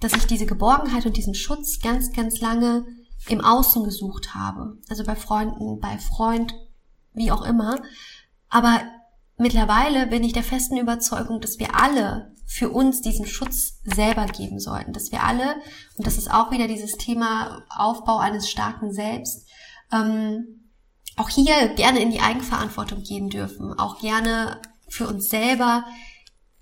dass 0.00 0.14
ich 0.14 0.26
diese 0.26 0.46
Geborgenheit 0.46 1.04
und 1.04 1.16
diesen 1.16 1.34
Schutz 1.34 1.80
ganz, 1.80 2.12
ganz 2.12 2.40
lange 2.40 2.86
im 3.28 3.42
Außen 3.42 3.84
gesucht 3.84 4.34
habe. 4.34 4.78
Also 4.88 5.04
bei 5.04 5.16
Freunden, 5.16 5.80
bei 5.80 5.98
Freund, 5.98 6.54
wie 7.12 7.30
auch 7.30 7.44
immer. 7.44 7.80
Aber 8.48 8.80
Mittlerweile 9.38 10.06
bin 10.06 10.24
ich 10.24 10.32
der 10.32 10.42
festen 10.42 10.78
Überzeugung, 10.78 11.40
dass 11.40 11.58
wir 11.58 11.78
alle 11.78 12.34
für 12.46 12.70
uns 12.70 13.02
diesen 13.02 13.26
Schutz 13.26 13.80
selber 13.84 14.26
geben 14.26 14.60
sollten, 14.60 14.92
dass 14.92 15.12
wir 15.12 15.22
alle, 15.24 15.56
und 15.96 16.06
das 16.06 16.16
ist 16.16 16.30
auch 16.30 16.50
wieder 16.52 16.68
dieses 16.68 16.92
Thema 16.92 17.64
Aufbau 17.68 18.18
eines 18.18 18.48
starken 18.48 18.92
Selbst, 18.92 19.46
ähm, 19.92 20.70
auch 21.16 21.28
hier 21.28 21.68
gerne 21.74 22.00
in 22.00 22.10
die 22.10 22.20
Eigenverantwortung 22.20 23.02
gehen 23.02 23.28
dürfen, 23.28 23.78
auch 23.78 24.00
gerne 24.00 24.60
für 24.88 25.08
uns 25.08 25.28
selber 25.28 25.84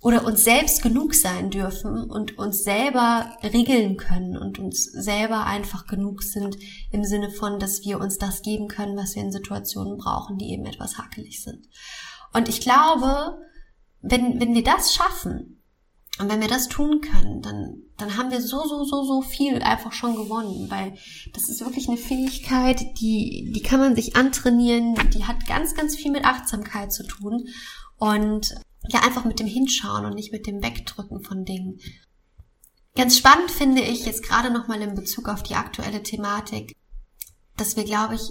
oder 0.00 0.26
uns 0.26 0.44
selbst 0.44 0.82
genug 0.82 1.14
sein 1.14 1.50
dürfen 1.50 2.10
und 2.10 2.38
uns 2.38 2.62
selber 2.62 3.37
regeln 3.42 3.96
können 3.96 4.37
und 4.37 4.58
uns 4.58 4.84
selber 4.84 5.46
einfach 5.46 5.87
genug 5.87 6.22
sind 6.22 6.56
im 6.90 7.04
Sinne 7.04 7.30
von, 7.30 7.58
dass 7.58 7.84
wir 7.84 7.98
uns 8.00 8.18
das 8.18 8.42
geben 8.42 8.68
können, 8.68 8.96
was 8.96 9.14
wir 9.14 9.22
in 9.22 9.32
Situationen 9.32 9.96
brauchen, 9.96 10.37
die 10.38 10.50
eben 10.52 10.66
etwas 10.66 10.98
hakelig 10.98 11.42
sind. 11.42 11.66
Und 12.34 12.48
ich 12.48 12.60
glaube, 12.60 13.38
wenn, 14.02 14.40
wenn 14.40 14.54
wir 14.54 14.64
das 14.64 14.92
schaffen 14.92 15.62
und 16.18 16.28
wenn 16.28 16.40
wir 16.40 16.48
das 16.48 16.68
tun 16.68 17.00
können, 17.00 17.40
dann, 17.40 17.82
dann 17.96 18.16
haben 18.16 18.30
wir 18.30 18.42
so, 18.42 18.66
so, 18.66 18.84
so, 18.84 19.04
so 19.04 19.22
viel 19.22 19.62
einfach 19.62 19.92
schon 19.92 20.16
gewonnen, 20.16 20.70
weil 20.70 20.94
das 21.32 21.48
ist 21.48 21.64
wirklich 21.64 21.88
eine 21.88 21.96
Fähigkeit, 21.96 22.98
die, 23.00 23.52
die 23.54 23.62
kann 23.62 23.80
man 23.80 23.94
sich 23.94 24.16
antrainieren, 24.16 24.94
die 25.14 25.24
hat 25.24 25.46
ganz, 25.46 25.74
ganz 25.74 25.96
viel 25.96 26.10
mit 26.10 26.24
Achtsamkeit 26.24 26.92
zu 26.92 27.06
tun 27.06 27.48
und 27.96 28.54
ja, 28.88 29.00
einfach 29.00 29.24
mit 29.24 29.38
dem 29.38 29.46
Hinschauen 29.46 30.04
und 30.04 30.14
nicht 30.14 30.32
mit 30.32 30.46
dem 30.46 30.62
Wegdrücken 30.62 31.22
von 31.22 31.44
Dingen. 31.44 31.78
Ganz 32.96 33.16
spannend 33.16 33.50
finde 33.50 33.82
ich 33.82 34.06
jetzt 34.06 34.22
gerade 34.22 34.52
nochmal 34.52 34.82
in 34.82 34.94
Bezug 34.94 35.28
auf 35.28 35.42
die 35.42 35.54
aktuelle 35.54 36.02
Thematik, 36.02 36.76
dass 37.56 37.76
wir, 37.76 37.84
glaube 37.84 38.16
ich, 38.16 38.22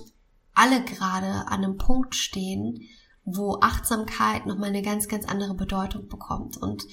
alle 0.54 0.84
gerade 0.84 1.48
an 1.48 1.64
einem 1.64 1.78
Punkt 1.78 2.16
stehen, 2.16 2.88
wo 3.26 3.60
Achtsamkeit 3.62 4.46
nochmal 4.46 4.70
eine 4.70 4.82
ganz, 4.82 5.08
ganz 5.08 5.26
andere 5.26 5.54
Bedeutung 5.54 6.08
bekommt. 6.08 6.58
Und 6.58 6.84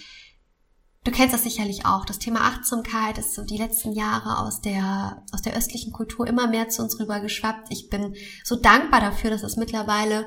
du 1.05 1.11
kennst 1.11 1.35
das 1.35 1.43
sicherlich 1.43 1.87
auch. 1.87 2.05
Das 2.05 2.19
Thema 2.19 2.43
Achtsamkeit 2.43 3.19
ist 3.19 3.35
so 3.35 3.43
die 3.43 3.59
letzten 3.59 3.93
Jahre 3.93 4.39
aus 4.39 4.61
der, 4.61 5.25
aus 5.33 5.43
der 5.43 5.57
östlichen 5.57 5.93
Kultur 5.93 6.27
immer 6.27 6.47
mehr 6.47 6.69
zu 6.69 6.83
uns 6.83 6.99
rüber 7.01 7.21
geschwappt. 7.21 7.69
Ich 7.71 7.89
bin 7.89 8.15
so 8.45 8.57
dankbar 8.57 9.01
dafür, 9.01 9.31
dass 9.31 9.43
es 9.43 9.57
mittlerweile 9.57 10.27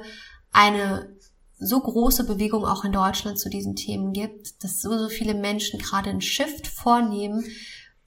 eine 0.51 1.15
so 1.57 1.79
große 1.79 2.25
Bewegung 2.25 2.65
auch 2.65 2.83
in 2.83 2.91
Deutschland 2.91 3.39
zu 3.39 3.49
diesen 3.49 3.75
Themen 3.75 4.11
gibt, 4.11 4.63
dass 4.63 4.81
so, 4.81 4.97
so 4.97 5.07
viele 5.07 5.33
Menschen 5.33 5.79
gerade 5.79 6.09
einen 6.09 6.21
Shift 6.21 6.67
vornehmen, 6.67 7.45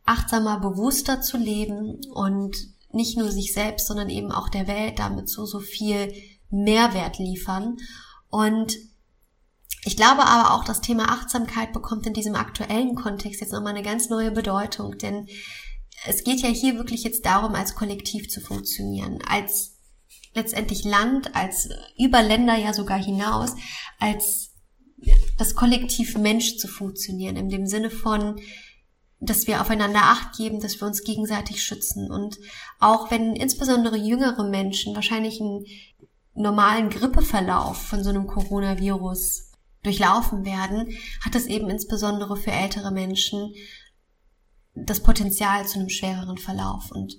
achtsamer, 0.05 0.61
bewusster 0.61 1.23
zu 1.23 1.39
leben 1.39 2.01
und 2.13 2.57
nicht 2.93 3.17
nur 3.17 3.31
sich 3.31 3.53
selbst, 3.53 3.87
sondern 3.87 4.11
eben 4.11 4.31
auch 4.31 4.49
der 4.49 4.67
Welt 4.67 4.99
damit 4.99 5.29
so, 5.29 5.47
so 5.47 5.61
viel 5.61 6.13
Mehrwert 6.51 7.19
liefern. 7.19 7.77
Und 8.29 8.77
ich 9.85 9.97
glaube 9.97 10.25
aber 10.25 10.55
auch, 10.55 10.65
das 10.65 10.81
Thema 10.81 11.11
Achtsamkeit 11.11 11.73
bekommt 11.73 12.07
in 12.07 12.13
diesem 12.13 12.35
aktuellen 12.35 12.95
Kontext 12.95 13.41
jetzt 13.41 13.53
nochmal 13.53 13.75
eine 13.75 13.85
ganz 13.85 14.09
neue 14.09 14.33
Bedeutung, 14.33 14.99
denn 14.99 15.29
es 16.07 16.25
geht 16.25 16.41
ja 16.41 16.49
hier 16.49 16.75
wirklich 16.77 17.05
jetzt 17.05 17.25
darum, 17.25 17.55
als 17.55 17.75
Kollektiv 17.75 18.29
zu 18.29 18.41
funktionieren, 18.41 19.19
als 19.29 19.77
letztendlich 20.35 20.85
Land, 20.85 21.35
als 21.35 21.69
über 21.99 22.23
Länder 22.23 22.57
ja 22.57 22.73
sogar 22.73 23.03
hinaus, 23.03 23.55
als 23.99 24.51
das 25.39 25.55
Kollektiv 25.55 26.17
Mensch 26.17 26.59
zu 26.59 26.69
funktionieren, 26.69 27.37
in 27.37 27.49
dem 27.49 27.67
Sinne 27.67 27.91
von, 27.91 28.41
dass 29.21 29.47
wir 29.47 29.61
aufeinander 29.61 30.03
Acht 30.03 30.37
geben, 30.37 30.61
dass 30.61 30.81
wir 30.81 30.87
uns 30.87 31.05
gegenseitig 31.05 31.63
schützen. 31.63 32.11
Und 32.11 32.39
auch 32.81 33.11
wenn 33.11 33.35
insbesondere 33.35 33.97
jüngere 33.97 34.45
Menschen 34.45 34.95
wahrscheinlich 34.95 35.41
ein 35.41 35.65
normalen 36.37 36.91
Grippeverlauf 36.91 37.79
von 37.79 38.05
so 38.05 38.11
einem 38.11 38.27
Coronavirus 38.27 39.53
durchlaufen 39.83 40.45
werden, 40.45 40.89
hat 41.25 41.35
es 41.35 41.47
eben 41.47 41.71
insbesondere 41.71 42.37
für 42.37 42.51
ältere 42.51 42.91
Menschen 42.91 43.55
das 44.75 45.01
Potenzial 45.01 45.67
zu 45.67 45.79
einem 45.79 45.89
schwereren 45.89 46.39
Verlauf. 46.39 46.91
Und 46.91 47.17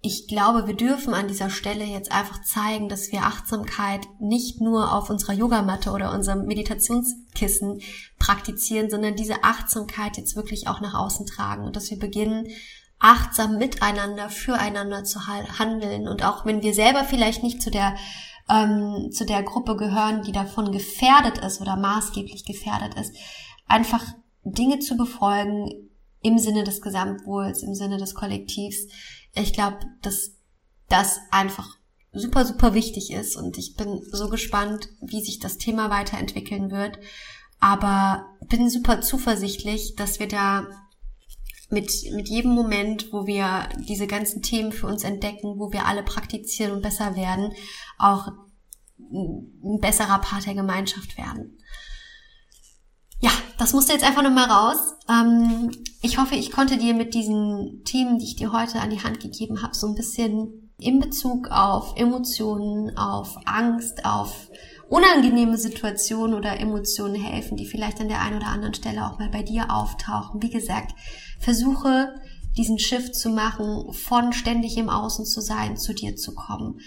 ich 0.00 0.26
glaube, 0.26 0.66
wir 0.66 0.74
dürfen 0.74 1.14
an 1.14 1.28
dieser 1.28 1.48
Stelle 1.48 1.84
jetzt 1.84 2.10
einfach 2.10 2.42
zeigen, 2.42 2.88
dass 2.88 3.12
wir 3.12 3.22
Achtsamkeit 3.22 4.06
nicht 4.20 4.60
nur 4.60 4.92
auf 4.92 5.10
unserer 5.10 5.32
Yogamatte 5.32 5.90
oder 5.92 6.12
unserem 6.12 6.46
Meditationskissen 6.46 7.80
praktizieren, 8.18 8.90
sondern 8.90 9.14
diese 9.14 9.44
Achtsamkeit 9.44 10.16
jetzt 10.16 10.36
wirklich 10.36 10.68
auch 10.68 10.80
nach 10.80 10.94
außen 10.94 11.26
tragen 11.26 11.64
und 11.64 11.76
dass 11.76 11.90
wir 11.90 11.98
beginnen, 11.98 12.48
achtsam 13.02 13.58
miteinander, 13.58 14.30
füreinander 14.30 15.04
zu 15.04 15.26
handeln. 15.26 16.06
Und 16.08 16.24
auch 16.24 16.46
wenn 16.46 16.62
wir 16.62 16.72
selber 16.72 17.04
vielleicht 17.04 17.42
nicht 17.42 17.60
zu 17.60 17.70
der 17.70 17.96
ähm, 18.48 19.10
zu 19.12 19.24
der 19.24 19.42
Gruppe 19.42 19.76
gehören, 19.76 20.22
die 20.22 20.32
davon 20.32 20.72
gefährdet 20.72 21.38
ist 21.38 21.60
oder 21.60 21.76
maßgeblich 21.76 22.44
gefährdet 22.44 22.94
ist, 22.94 23.14
einfach 23.66 24.04
Dinge 24.44 24.78
zu 24.78 24.96
befolgen 24.96 25.90
im 26.22 26.38
Sinne 26.38 26.64
des 26.64 26.80
Gesamtwohls, 26.80 27.62
im 27.62 27.74
Sinne 27.74 27.98
des 27.98 28.14
Kollektivs. 28.14 28.86
Ich 29.34 29.52
glaube, 29.52 29.78
dass 30.02 30.32
das 30.88 31.20
einfach 31.30 31.78
super, 32.12 32.44
super 32.44 32.74
wichtig 32.74 33.12
ist 33.12 33.36
und 33.36 33.58
ich 33.58 33.76
bin 33.76 34.02
so 34.10 34.28
gespannt, 34.28 34.88
wie 35.00 35.22
sich 35.22 35.38
das 35.38 35.58
Thema 35.58 35.90
weiterentwickeln 35.90 36.70
wird. 36.70 36.98
Aber 37.58 38.26
bin 38.48 38.68
super 38.68 39.00
zuversichtlich, 39.00 39.94
dass 39.96 40.18
wir 40.18 40.28
da 40.28 40.66
mit, 41.72 41.90
mit 42.12 42.28
jedem 42.28 42.52
Moment, 42.52 43.12
wo 43.12 43.26
wir 43.26 43.68
diese 43.88 44.06
ganzen 44.06 44.42
Themen 44.42 44.72
für 44.72 44.86
uns 44.86 45.04
entdecken, 45.04 45.58
wo 45.58 45.72
wir 45.72 45.86
alle 45.86 46.02
praktizieren 46.02 46.72
und 46.72 46.82
besser 46.82 47.16
werden, 47.16 47.52
auch 47.98 48.28
ein 48.98 49.78
besserer 49.80 50.18
Part 50.18 50.46
der 50.46 50.54
Gemeinschaft 50.54 51.18
werden. 51.18 51.58
Ja, 53.20 53.30
das 53.58 53.72
musste 53.72 53.92
jetzt 53.92 54.04
einfach 54.04 54.22
nochmal 54.22 54.50
raus. 54.50 54.94
Ähm, 55.08 55.70
ich 56.02 56.18
hoffe, 56.18 56.34
ich 56.34 56.50
konnte 56.50 56.76
dir 56.76 56.92
mit 56.92 57.14
diesen 57.14 57.82
Themen, 57.84 58.18
die 58.18 58.26
ich 58.26 58.36
dir 58.36 58.52
heute 58.52 58.80
an 58.80 58.90
die 58.90 59.02
Hand 59.02 59.20
gegeben 59.20 59.62
habe, 59.62 59.74
so 59.74 59.86
ein 59.86 59.94
bisschen 59.94 60.72
in 60.78 60.98
Bezug 60.98 61.48
auf 61.50 61.94
Emotionen, 61.96 62.96
auf 62.96 63.36
Angst, 63.46 64.04
auf 64.04 64.50
unangenehme 64.92 65.56
Situationen 65.56 66.36
oder 66.36 66.60
Emotionen 66.60 67.14
helfen, 67.14 67.56
die 67.56 67.64
vielleicht 67.64 67.98
an 68.02 68.08
der 68.08 68.20
einen 68.20 68.36
oder 68.36 68.48
anderen 68.48 68.74
Stelle 68.74 69.06
auch 69.06 69.18
mal 69.18 69.30
bei 69.30 69.42
dir 69.42 69.70
auftauchen. 69.70 70.42
Wie 70.42 70.50
gesagt, 70.50 70.94
versuche 71.40 72.14
diesen 72.58 72.78
Shift 72.78 73.14
zu 73.14 73.30
machen, 73.30 73.90
von 73.94 74.34
ständig 74.34 74.76
im 74.76 74.90
Außen 74.90 75.24
zu 75.24 75.40
sein, 75.40 75.78
zu 75.78 75.94
dir 75.94 76.16
zu 76.16 76.34
kommen. 76.34 76.78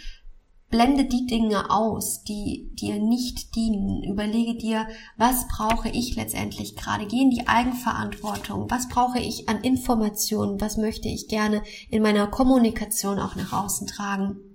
Blende 0.69 1.05
die 1.05 1.25
Dinge 1.25 1.71
aus, 1.71 2.23
die 2.23 2.69
dir 2.75 2.99
nicht 2.99 3.55
dienen. 3.55 4.03
Überlege 4.03 4.55
dir, 4.55 4.87
was 5.17 5.47
brauche 5.47 5.89
ich 5.89 6.15
letztendlich 6.15 6.75
gerade? 6.75 7.07
Geh 7.07 7.23
in 7.23 7.31
die 7.31 7.47
Eigenverantwortung. 7.47 8.69
Was 8.69 8.87
brauche 8.87 9.17
ich 9.17 9.49
an 9.49 9.63
Informationen? 9.63 10.61
Was 10.61 10.77
möchte 10.77 11.07
ich 11.07 11.27
gerne 11.27 11.63
in 11.89 12.03
meiner 12.03 12.27
Kommunikation 12.27 13.17
auch 13.17 13.35
nach 13.35 13.51
außen 13.51 13.87
tragen? 13.87 14.54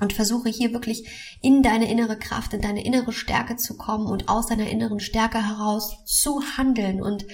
Und 0.00 0.12
versuche 0.12 0.48
hier 0.48 0.72
wirklich 0.72 1.38
in 1.40 1.62
deine 1.62 1.90
innere 1.90 2.18
Kraft, 2.18 2.52
in 2.52 2.60
deine 2.60 2.84
innere 2.84 3.12
Stärke 3.12 3.56
zu 3.56 3.76
kommen 3.76 4.06
und 4.06 4.28
aus 4.28 4.46
deiner 4.46 4.68
inneren 4.68 4.98
Stärke 4.98 5.46
heraus 5.46 5.96
zu 6.04 6.42
handeln 6.56 7.00
und 7.00 7.24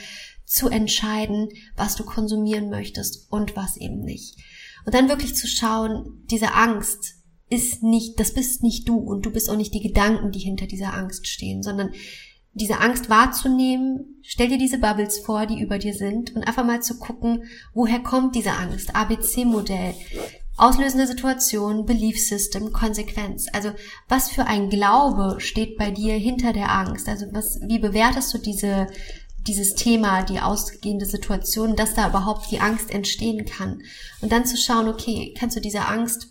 zu 0.45 0.69
entscheiden, 0.69 1.49
was 1.77 1.97
du 1.97 2.05
konsumieren 2.05 2.69
möchtest 2.69 3.33
und 3.33 3.57
was 3.57 3.77
eben 3.79 4.01
nicht. 4.01 4.37
Und 4.85 4.95
dann 4.95 5.09
wirklich 5.09 5.35
zu 5.35 5.47
schauen, 5.47 6.23
diese 6.31 6.55
Angst, 6.55 7.21
ist 7.51 7.83
nicht, 7.83 8.19
das 8.21 8.33
bist 8.33 8.63
nicht 8.63 8.89
du 8.89 8.97
und 8.97 9.27
du 9.27 9.33
bist 9.33 9.51
auch 9.51 9.57
nicht 9.57 9.75
die 9.75 9.83
Gedanken, 9.83 10.31
die 10.31 10.39
hinter 10.39 10.67
dieser 10.67 10.95
Angst 10.95 11.27
stehen, 11.27 11.63
sondern 11.63 11.91
diese 12.53 12.81
Angst 12.81 13.11
wahrzunehmen, 13.11 14.21
stell 14.23 14.49
dir 14.49 14.59
diese 14.59 14.79
Bubbles 14.79 15.19
vor, 15.19 15.47
die 15.47 15.61
über 15.61 15.79
dir 15.79 15.95
sind 15.95 16.35
und 16.35 16.45
einfach 16.45 16.65
mal 16.65 16.81
zu 16.81 16.99
gucken, 16.99 17.45
woher 17.75 18.01
kommt 18.01 18.35
diese 18.35 18.53
Angst? 18.53 18.95
ABC-Modell. 18.95 19.95
Auslösende 20.57 21.07
Situation, 21.07 21.87
Belief 21.87 22.21
System, 22.21 22.73
Konsequenz. 22.73 23.47
Also 23.53 23.71
was 24.09 24.31
für 24.31 24.47
ein 24.47 24.69
Glaube 24.69 25.37
steht 25.41 25.77
bei 25.79 25.91
dir 25.91 26.15
hinter 26.15 26.53
der 26.53 26.73
Angst? 26.73 27.09
Also 27.09 27.27
was, 27.33 27.61
wie 27.67 27.79
bewertest 27.79 28.35
du 28.35 28.39
diese, 28.39 28.87
dieses 29.47 29.75
Thema, 29.75 30.23
die 30.23 30.41
ausgehende 30.41 31.07
Situation, 31.07 31.77
dass 31.77 31.95
da 31.95 32.09
überhaupt 32.09 32.51
die 32.51 32.61
Angst 32.61 32.91
entstehen 32.91 33.47
kann? 33.47 33.83
Und 34.21 34.33
dann 34.33 34.45
zu 34.45 34.57
schauen, 34.57 34.89
okay, 34.89 35.35
kannst 35.39 35.57
du 35.57 35.61
diese 35.61 35.87
Angst 35.87 36.29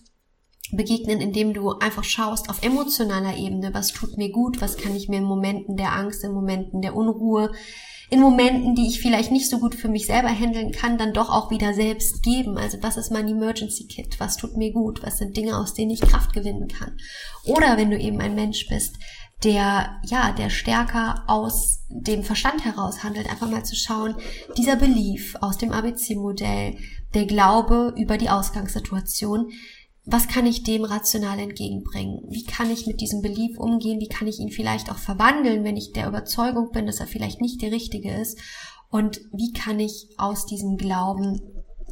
begegnen, 0.72 1.20
indem 1.20 1.54
du 1.54 1.72
einfach 1.80 2.04
schaust 2.04 2.50
auf 2.50 2.64
emotionaler 2.64 3.36
Ebene, 3.38 3.74
was 3.74 3.92
tut 3.92 4.18
mir 4.18 4.32
gut, 4.32 4.62
was 4.62 4.78
kann 4.78 4.96
ich 4.96 5.10
mir 5.10 5.18
in 5.18 5.24
Momenten 5.24 5.78
der 5.78 5.94
Angst, 5.94 6.24
in 6.24 6.32
Momenten 6.32 6.82
der 6.82 6.96
Unruhe, 6.96 7.52
in 8.10 8.22
Momenten, 8.22 8.76
die 8.76 8.88
ich 8.88 9.00
vielleicht 9.00 9.32
nicht 9.32 9.50
so 9.50 9.60
gut 9.60 9.76
für 9.76 9.88
mich 9.88 10.08
selber 10.08 10.30
handeln 10.30 10.72
kann, 10.72 10.98
dann 10.98 11.14
doch 11.14 11.30
auch 11.30 11.52
wieder 11.52 11.74
selbst 11.74 12.24
geben. 12.24 12.58
Also 12.58 12.80
was 12.82 12.98
ist 12.98 13.12
mein 13.12 13.28
Emergency 13.28 13.86
Kit? 13.86 14.20
Was 14.20 14.38
tut 14.38 14.58
mir 14.58 14.72
gut? 14.72 15.04
Was 15.04 15.20
sind 15.20 15.38
Dinge, 15.38 15.58
aus 15.58 15.76
denen 15.76 15.92
ich 15.92 16.02
Kraft 16.02 16.34
gewinnen 16.34 16.68
kann? 16.68 16.98
Oder 17.46 17.78
wenn 17.78 17.92
du 17.92 18.00
eben 18.00 18.20
ein 18.20 18.34
Mensch 18.34 18.68
bist, 18.68 18.96
der, 19.44 20.02
ja, 20.06 20.32
der 20.32 20.50
stärker 20.50 21.24
aus 21.28 21.86
dem 21.88 22.24
Verstand 22.24 22.66
heraus 22.66 23.04
handelt, 23.04 23.30
einfach 23.30 23.50
mal 23.50 23.64
zu 23.64 23.76
schauen, 23.76 24.16
dieser 24.58 24.76
Belief 24.76 25.36
aus 25.40 25.58
dem 25.58 25.72
ABC-Modell, 25.72 26.78
der 27.14 27.26
Glaube 27.26 27.94
über 27.96 28.18
die 28.18 28.30
Ausgangssituation, 28.30 29.52
was 30.12 30.28
kann 30.28 30.46
ich 30.46 30.64
dem 30.64 30.84
rational 30.86 31.40
entgegenbringen? 31.40 32.24
Wie 32.30 32.44
kann 32.44 32.72
ich 32.72 32.88
mit 32.88 33.00
diesem 33.00 33.22
Belief 33.22 33.58
umgehen? 33.60 34.00
Wie 34.00 34.08
kann 34.08 34.28
ich 34.28 34.40
ihn 34.40 34.52
vielleicht 34.52 34.92
auch 34.92 34.98
verwandeln, 34.98 35.64
wenn 35.64 35.78
ich 35.78 35.92
der 35.92 36.08
Überzeugung 36.08 36.72
bin, 36.72 36.88
dass 36.88 37.00
er 37.00 37.08
vielleicht 37.08 37.42
nicht 37.42 37.62
der 37.62 37.72
richtige 37.72 38.12
ist? 38.12 38.40
Und 38.90 39.22
wie 39.32 39.54
kann 39.54 39.80
ich 39.80 40.08
aus 40.18 40.46
diesem 40.46 40.78
Glauben 40.78 41.42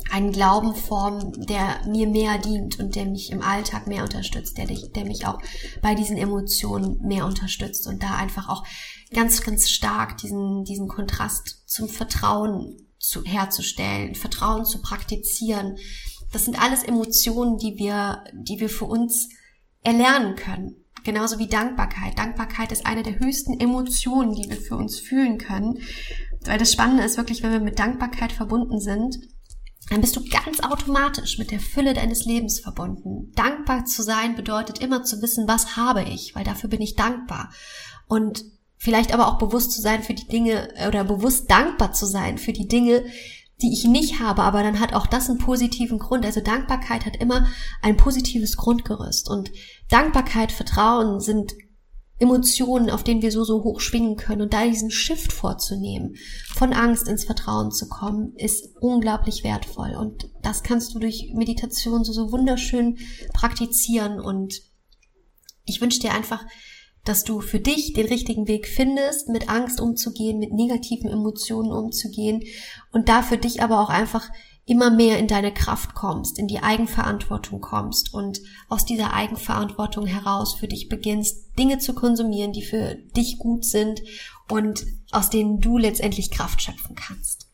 einen 0.09 0.31
Glauben 0.31 0.75
formen, 0.75 1.31
der 1.47 1.81
mir 1.87 2.07
mehr 2.07 2.37
dient 2.37 2.79
und 2.79 2.95
der 2.95 3.05
mich 3.05 3.31
im 3.31 3.41
Alltag 3.41 3.87
mehr 3.87 4.03
unterstützt, 4.03 4.57
der, 4.57 4.65
der 4.67 5.05
mich 5.05 5.25
auch 5.25 5.39
bei 5.81 5.95
diesen 5.95 6.17
Emotionen 6.17 6.99
mehr 7.01 7.25
unterstützt 7.25 7.87
und 7.87 8.03
da 8.03 8.15
einfach 8.15 8.49
auch 8.49 8.63
ganz, 9.13 9.41
ganz 9.41 9.69
stark 9.69 10.17
diesen, 10.17 10.63
diesen 10.63 10.87
Kontrast 10.87 11.63
zum 11.67 11.89
Vertrauen 11.89 12.77
zu, 12.99 13.23
herzustellen, 13.23 14.15
Vertrauen 14.15 14.65
zu 14.65 14.81
praktizieren, 14.81 15.77
das 16.31 16.45
sind 16.45 16.61
alles 16.61 16.83
Emotionen, 16.83 17.57
die 17.57 17.77
wir, 17.77 18.23
die 18.33 18.59
wir 18.59 18.69
für 18.69 18.85
uns 18.85 19.29
erlernen 19.83 20.35
können. 20.35 20.75
Genauso 21.03 21.39
wie 21.39 21.47
Dankbarkeit. 21.47 22.17
Dankbarkeit 22.17 22.71
ist 22.71 22.85
eine 22.85 23.03
der 23.03 23.19
höchsten 23.19 23.59
Emotionen, 23.59 24.33
die 24.35 24.49
wir 24.49 24.57
für 24.57 24.75
uns 24.75 24.99
fühlen 24.99 25.37
können. 25.37 25.79
Weil 26.43 26.57
das 26.57 26.73
Spannende 26.73 27.03
ist 27.03 27.17
wirklich, 27.17 27.43
wenn 27.43 27.51
wir 27.51 27.59
mit 27.59 27.79
Dankbarkeit 27.79 28.31
verbunden 28.31 28.79
sind, 28.79 29.17
dann 29.89 30.01
bist 30.01 30.17
du 30.17 30.23
ganz 30.25 30.59
automatisch 30.59 31.37
mit 31.37 31.51
der 31.51 31.61
Fülle 31.61 31.93
deines 31.93 32.25
Lebens 32.25 32.59
verbunden. 32.59 33.31
Dankbar 33.35 33.85
zu 33.85 34.03
sein 34.03 34.35
bedeutet 34.35 34.79
immer 34.79 35.03
zu 35.03 35.21
wissen, 35.21 35.47
was 35.47 35.77
habe 35.77 36.03
ich, 36.03 36.35
weil 36.35 36.43
dafür 36.43 36.69
bin 36.69 36.81
ich 36.81 36.95
dankbar. 36.95 37.51
Und 38.07 38.43
vielleicht 38.75 39.13
aber 39.13 39.27
auch 39.27 39.37
bewusst 39.37 39.71
zu 39.71 39.81
sein 39.81 40.03
für 40.03 40.13
die 40.13 40.27
Dinge 40.27 40.73
oder 40.87 41.03
bewusst 41.03 41.49
dankbar 41.49 41.93
zu 41.93 42.05
sein 42.05 42.37
für 42.37 42.53
die 42.53 42.67
Dinge, 42.67 43.05
die 43.61 43.73
ich 43.73 43.85
nicht 43.85 44.19
habe, 44.19 44.43
aber 44.43 44.61
dann 44.61 44.79
hat 44.79 44.93
auch 44.93 45.07
das 45.07 45.29
einen 45.29 45.39
positiven 45.39 45.97
Grund. 45.97 46.25
Also 46.25 46.41
Dankbarkeit 46.41 47.05
hat 47.05 47.17
immer 47.17 47.47
ein 47.81 47.97
positives 47.97 48.55
Grundgerüst 48.55 49.29
und 49.29 49.51
Dankbarkeit, 49.89 50.51
Vertrauen 50.51 51.19
sind 51.19 51.53
Emotionen, 52.19 52.89
auf 52.89 53.03
denen 53.03 53.21
wir 53.21 53.31
so, 53.31 53.43
so 53.43 53.63
hoch 53.63 53.79
schwingen 53.79 54.15
können. 54.15 54.41
Und 54.41 54.53
da 54.53 54.65
diesen 54.65 54.89
Shift 54.89 55.31
vorzunehmen, 55.31 56.15
von 56.53 56.73
Angst 56.73 57.07
ins 57.07 57.25
Vertrauen 57.25 57.71
zu 57.71 57.87
kommen, 57.87 58.33
ist 58.37 58.75
unglaublich 58.79 59.43
wertvoll. 59.43 59.95
Und 59.95 60.29
das 60.41 60.63
kannst 60.63 60.95
du 60.95 60.99
durch 60.99 61.31
Meditation 61.35 62.03
so, 62.03 62.13
so 62.13 62.31
wunderschön 62.31 62.97
praktizieren. 63.33 64.19
Und 64.19 64.61
ich 65.65 65.79
wünsche 65.79 65.99
dir 65.99 66.13
einfach, 66.13 66.43
dass 67.07 67.23
du 67.23 67.41
für 67.41 67.59
dich 67.59 67.93
den 67.93 68.07
richtigen 68.07 68.47
Weg 68.47 68.67
findest, 68.67 69.29
mit 69.29 69.49
Angst 69.49 69.79
umzugehen, 69.79 70.39
mit 70.39 70.51
negativen 70.51 71.09
Emotionen 71.09 71.71
umzugehen 71.71 72.43
und 72.91 73.09
da 73.09 73.21
für 73.21 73.37
dich 73.37 73.61
aber 73.61 73.81
auch 73.81 73.89
einfach 73.89 74.29
immer 74.65 74.89
mehr 74.89 75.17
in 75.17 75.27
deine 75.27 75.53
Kraft 75.53 75.95
kommst, 75.95 76.37
in 76.37 76.47
die 76.47 76.61
Eigenverantwortung 76.61 77.61
kommst 77.61 78.13
und 78.13 78.41
aus 78.67 78.83
dieser 78.83 79.13
Eigenverantwortung 79.13 80.05
heraus 80.05 80.55
für 80.55 80.67
dich 80.67 80.89
beginnst, 80.89 81.57
Dinge 81.57 81.79
zu 81.79 81.93
konsumieren, 81.93 82.51
die 82.51 82.63
für 82.63 82.95
dich 83.15 83.39
gut 83.39 83.63
sind 83.63 84.01
und 84.49 84.85
aus 85.11 85.29
denen 85.29 85.61
du 85.61 85.77
letztendlich 85.77 86.31
Kraft 86.31 86.61
schöpfen 86.61 86.95
kannst. 86.95 87.47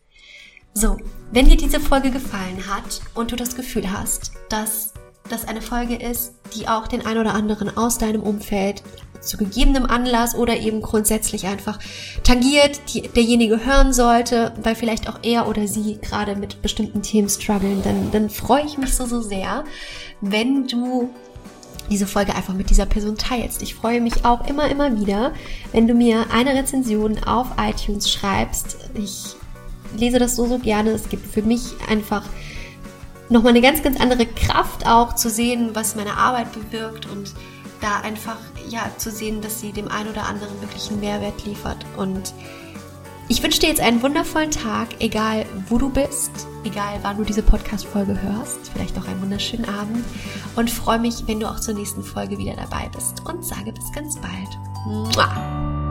So, 0.73 0.97
wenn 1.31 1.47
dir 1.47 1.57
diese 1.57 1.79
Folge 1.79 2.09
gefallen 2.09 2.65
hat 2.67 3.01
und 3.13 3.31
du 3.31 3.35
das 3.35 3.55
Gefühl 3.55 3.91
hast, 3.91 4.31
dass 4.49 4.95
das 5.29 5.47
eine 5.47 5.61
Folge 5.61 5.95
ist, 5.95 6.33
die 6.55 6.67
auch 6.67 6.87
den 6.87 7.05
ein 7.05 7.19
oder 7.19 7.35
anderen 7.35 7.77
aus 7.77 7.99
deinem 7.99 8.23
Umfeld 8.23 8.81
zu 9.23 9.37
gegebenem 9.37 9.85
Anlass 9.85 10.35
oder 10.35 10.57
eben 10.57 10.81
grundsätzlich 10.81 11.47
einfach 11.47 11.79
tangiert, 12.23 12.81
die 12.93 13.01
derjenige 13.01 13.65
hören 13.65 13.93
sollte, 13.93 14.53
weil 14.61 14.75
vielleicht 14.75 15.09
auch 15.09 15.19
er 15.23 15.47
oder 15.47 15.67
sie 15.67 15.97
gerade 16.01 16.35
mit 16.35 16.61
bestimmten 16.61 17.01
Themen 17.01 17.29
strugglen, 17.29 17.81
dann, 17.83 18.11
dann 18.11 18.29
freue 18.29 18.65
ich 18.65 18.77
mich 18.77 18.93
so, 18.93 19.05
so 19.05 19.21
sehr, 19.21 19.63
wenn 20.21 20.67
du 20.67 21.09
diese 21.89 22.07
Folge 22.07 22.35
einfach 22.35 22.53
mit 22.53 22.69
dieser 22.69 22.85
Person 22.85 23.17
teilst. 23.17 23.61
Ich 23.61 23.75
freue 23.75 24.01
mich 24.01 24.25
auch 24.25 24.47
immer, 24.47 24.69
immer 24.69 24.99
wieder, 24.99 25.33
wenn 25.71 25.87
du 25.87 25.93
mir 25.93 26.27
eine 26.31 26.53
Rezension 26.53 27.23
auf 27.23 27.47
iTunes 27.59 28.11
schreibst. 28.11 28.77
Ich 28.93 29.35
lese 29.97 30.19
das 30.19 30.35
so, 30.35 30.47
so 30.47 30.59
gerne. 30.59 30.91
Es 30.91 31.09
gibt 31.09 31.27
für 31.27 31.41
mich 31.41 31.61
einfach 31.89 32.23
nochmal 33.29 33.51
eine 33.51 33.61
ganz, 33.61 33.83
ganz 33.83 33.99
andere 33.99 34.25
Kraft 34.25 34.87
auch 34.87 35.15
zu 35.15 35.29
sehen, 35.29 35.71
was 35.73 35.95
meine 35.95 36.15
Arbeit 36.15 36.47
bewirkt 36.53 37.05
und 37.07 37.33
da 37.81 37.99
einfach 38.01 38.37
ja 38.73 38.91
zu 38.97 39.11
sehen, 39.11 39.41
dass 39.41 39.61
sie 39.61 39.71
dem 39.71 39.87
einen 39.87 40.09
oder 40.09 40.25
anderen 40.25 40.59
wirklich 40.61 40.89
einen 40.89 40.99
Mehrwert 40.99 41.45
liefert. 41.45 41.85
Und 41.95 42.33
ich 43.29 43.41
wünsche 43.41 43.59
dir 43.59 43.69
jetzt 43.69 43.81
einen 43.81 44.01
wundervollen 44.01 44.51
Tag, 44.51 44.89
egal 44.99 45.45
wo 45.69 45.77
du 45.77 45.89
bist, 45.89 46.31
egal 46.63 46.99
wann 47.03 47.17
du 47.17 47.23
diese 47.23 47.43
Podcast-Folge 47.43 48.21
hörst. 48.21 48.71
Vielleicht 48.73 48.97
auch 48.97 49.07
einen 49.07 49.21
wunderschönen 49.21 49.65
Abend 49.65 50.03
und 50.55 50.69
freue 50.69 50.99
mich, 50.99 51.23
wenn 51.27 51.39
du 51.39 51.49
auch 51.49 51.59
zur 51.59 51.73
nächsten 51.73 52.03
Folge 52.03 52.37
wieder 52.37 52.55
dabei 52.55 52.89
bist 52.93 53.25
und 53.25 53.45
sage 53.45 53.71
bis 53.71 53.91
ganz 53.93 54.17
bald. 54.19 54.57
Mua. 54.85 55.82